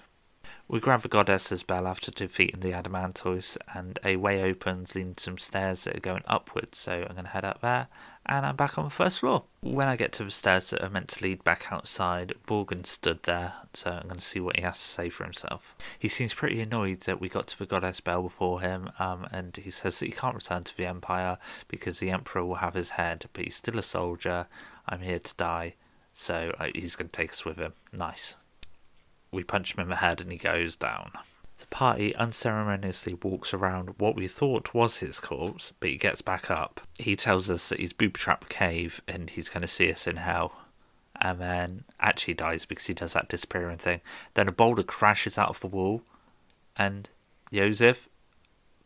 We 0.67 0.79
grab 0.79 1.01
the 1.01 1.07
goddess's 1.07 1.63
bell 1.63 1.87
after 1.87 2.11
defeating 2.11 2.59
the 2.59 2.73
Adamantoise, 2.73 3.57
and 3.73 3.97
a 4.03 4.17
way 4.17 4.43
opens 4.43 4.93
leading 4.93 5.15
to 5.15 5.23
some 5.23 5.37
stairs 5.39 5.85
that 5.85 5.97
are 5.97 5.99
going 5.99 6.21
upwards, 6.27 6.77
so 6.77 6.91
I'm 6.91 7.15
going 7.15 7.23
to 7.23 7.31
head 7.31 7.43
up 7.43 7.61
there, 7.61 7.87
and 8.29 8.45
I'm 8.45 8.55
back 8.55 8.77
on 8.77 8.85
the 8.85 8.89
first 8.91 9.19
floor. 9.19 9.43
When 9.61 9.87
I 9.87 9.95
get 9.95 10.13
to 10.13 10.23
the 10.23 10.31
stairs 10.31 10.69
that 10.69 10.83
are 10.83 10.89
meant 10.89 11.09
to 11.09 11.23
lead 11.23 11.43
back 11.43 11.71
outside, 11.71 12.33
Borghen 12.47 12.85
stood 12.85 13.23
there, 13.23 13.53
so 13.73 13.91
I'm 13.91 14.03
going 14.03 14.19
to 14.19 14.25
see 14.25 14.39
what 14.39 14.55
he 14.55 14.61
has 14.61 14.77
to 14.77 14.83
say 14.83 15.09
for 15.09 15.23
himself. 15.23 15.75
He 15.97 16.07
seems 16.07 16.33
pretty 16.33 16.61
annoyed 16.61 17.01
that 17.01 17.19
we 17.19 17.27
got 17.27 17.47
to 17.47 17.59
the 17.59 17.65
goddess 17.65 17.99
bell 17.99 18.21
before 18.21 18.61
him, 18.61 18.91
um, 18.99 19.27
and 19.31 19.57
he 19.57 19.71
says 19.71 19.99
that 19.99 20.05
he 20.05 20.11
can't 20.11 20.35
return 20.35 20.63
to 20.63 20.77
the 20.77 20.85
Empire 20.85 21.39
because 21.67 21.99
the 21.99 22.11
Emperor 22.11 22.45
will 22.45 22.55
have 22.55 22.75
his 22.75 22.91
head, 22.91 23.25
but 23.33 23.43
he's 23.43 23.55
still 23.55 23.79
a 23.79 23.83
soldier. 23.83 24.45
I'm 24.87 25.01
here 25.01 25.19
to 25.19 25.35
die, 25.35 25.73
so 26.13 26.53
uh, 26.59 26.69
he's 26.75 26.95
going 26.95 27.09
to 27.09 27.11
take 27.11 27.31
us 27.31 27.43
with 27.43 27.57
him. 27.57 27.73
Nice 27.91 28.35
we 29.31 29.43
punch 29.43 29.75
him 29.75 29.81
in 29.81 29.89
the 29.89 29.97
head 29.97 30.21
and 30.21 30.31
he 30.31 30.37
goes 30.37 30.75
down. 30.75 31.11
The 31.59 31.67
party 31.67 32.15
unceremoniously 32.15 33.15
walks 33.21 33.53
around 33.53 33.99
what 33.99 34.15
we 34.15 34.29
thought 34.29 34.73
was 34.73 34.97
his 34.97 35.19
corpse, 35.19 35.73
but 35.81 35.89
he 35.89 35.97
gets 35.97 36.21
back 36.21 36.49
up. 36.49 36.79
He 36.95 37.17
tells 37.17 37.49
us 37.49 37.67
that 37.67 37.81
he's 37.81 37.91
booby 37.91 38.13
trapped 38.13 38.47
cave 38.47 39.01
and 39.09 39.29
he's 39.29 39.49
going 39.49 39.61
to 39.61 39.67
see 39.67 39.91
us 39.91 40.07
in 40.07 40.15
hell. 40.15 40.53
And 41.19 41.41
then 41.41 41.83
actually 41.99 42.35
dies 42.35 42.65
because 42.65 42.87
he 42.87 42.93
does 42.93 43.11
that 43.11 43.27
disappearing 43.27 43.77
thing. 43.77 43.99
Then 44.35 44.47
a 44.47 44.53
boulder 44.53 44.83
crashes 44.83 45.37
out 45.37 45.49
of 45.49 45.59
the 45.59 45.67
wall, 45.67 46.01
and 46.77 47.09
Joseph 47.51 48.07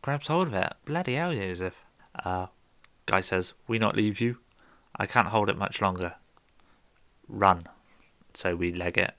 grabs 0.02 0.26
hold 0.26 0.48
of 0.48 0.54
it. 0.54 0.72
Bloody 0.84 1.14
hell, 1.14 1.32
Joseph. 1.32 1.76
Uh, 2.24 2.48
guy 3.06 3.20
says, 3.20 3.54
We 3.68 3.78
not 3.78 3.94
leave 3.94 4.20
you. 4.20 4.38
I 4.96 5.06
can't 5.06 5.28
hold 5.28 5.48
it 5.48 5.56
much 5.56 5.80
longer. 5.80 6.16
Run. 7.28 7.68
So 8.34 8.56
we 8.56 8.72
leg 8.72 8.98
it. 8.98 9.14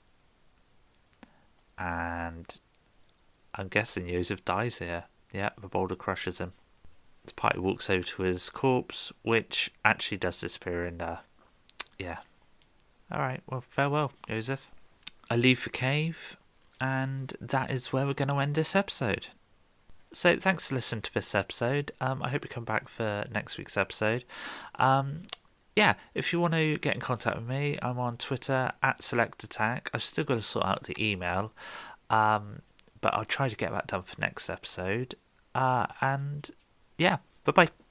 And 1.78 2.58
I'm 3.56 3.68
guessing 3.68 4.08
Joseph 4.08 4.44
dies 4.44 4.78
here. 4.78 5.04
Yeah, 5.32 5.50
the 5.60 5.68
boulder 5.68 5.96
crushes 5.96 6.38
him. 6.38 6.52
The 7.26 7.34
party 7.34 7.58
walks 7.58 7.90
over 7.90 8.04
to 8.04 8.22
his 8.22 8.48
corpse, 8.50 9.12
which 9.22 9.72
actually 9.84 10.18
does 10.18 10.40
disappear 10.40 10.84
in 10.84 10.98
there. 10.98 11.20
Yeah. 11.98 12.18
Alright, 13.12 13.42
well, 13.48 13.62
farewell, 13.68 14.12
Joseph. 14.28 14.66
I 15.30 15.36
leave 15.36 15.64
the 15.64 15.70
cave, 15.70 16.36
and 16.80 17.34
that 17.40 17.70
is 17.70 17.92
where 17.92 18.06
we're 18.06 18.14
going 18.14 18.28
to 18.28 18.38
end 18.38 18.54
this 18.54 18.76
episode. 18.76 19.28
So, 20.12 20.36
thanks 20.36 20.68
for 20.68 20.76
listening 20.76 21.02
to 21.02 21.14
this 21.14 21.34
episode. 21.34 21.92
Um, 22.00 22.22
I 22.22 22.30
hope 22.30 22.44
you 22.44 22.48
come 22.48 22.64
back 22.64 22.88
for 22.88 23.26
next 23.32 23.58
week's 23.58 23.76
episode. 23.76 24.24
Um, 24.76 25.22
yeah, 25.74 25.94
if 26.14 26.32
you 26.32 26.40
want 26.40 26.54
to 26.54 26.78
get 26.78 26.94
in 26.94 27.00
contact 27.00 27.36
with 27.36 27.46
me, 27.46 27.78
I'm 27.82 27.98
on 27.98 28.16
Twitter 28.16 28.72
at 28.82 29.02
Select 29.02 29.42
Attack. 29.44 29.90
I've 29.92 30.04
still 30.04 30.24
got 30.24 30.36
to 30.36 30.42
sort 30.42 30.64
out 30.64 30.84
the 30.84 30.96
email. 30.98 31.52
Um, 32.08 32.62
but 33.00 33.14
I'll 33.14 33.24
try 33.24 33.48
to 33.48 33.56
get 33.56 33.72
that 33.72 33.88
done 33.88 34.02
for 34.02 34.20
next 34.20 34.48
episode. 34.50 35.14
Uh, 35.54 35.86
and 36.00 36.50
yeah, 36.98 37.18
bye 37.44 37.52
bye. 37.52 37.85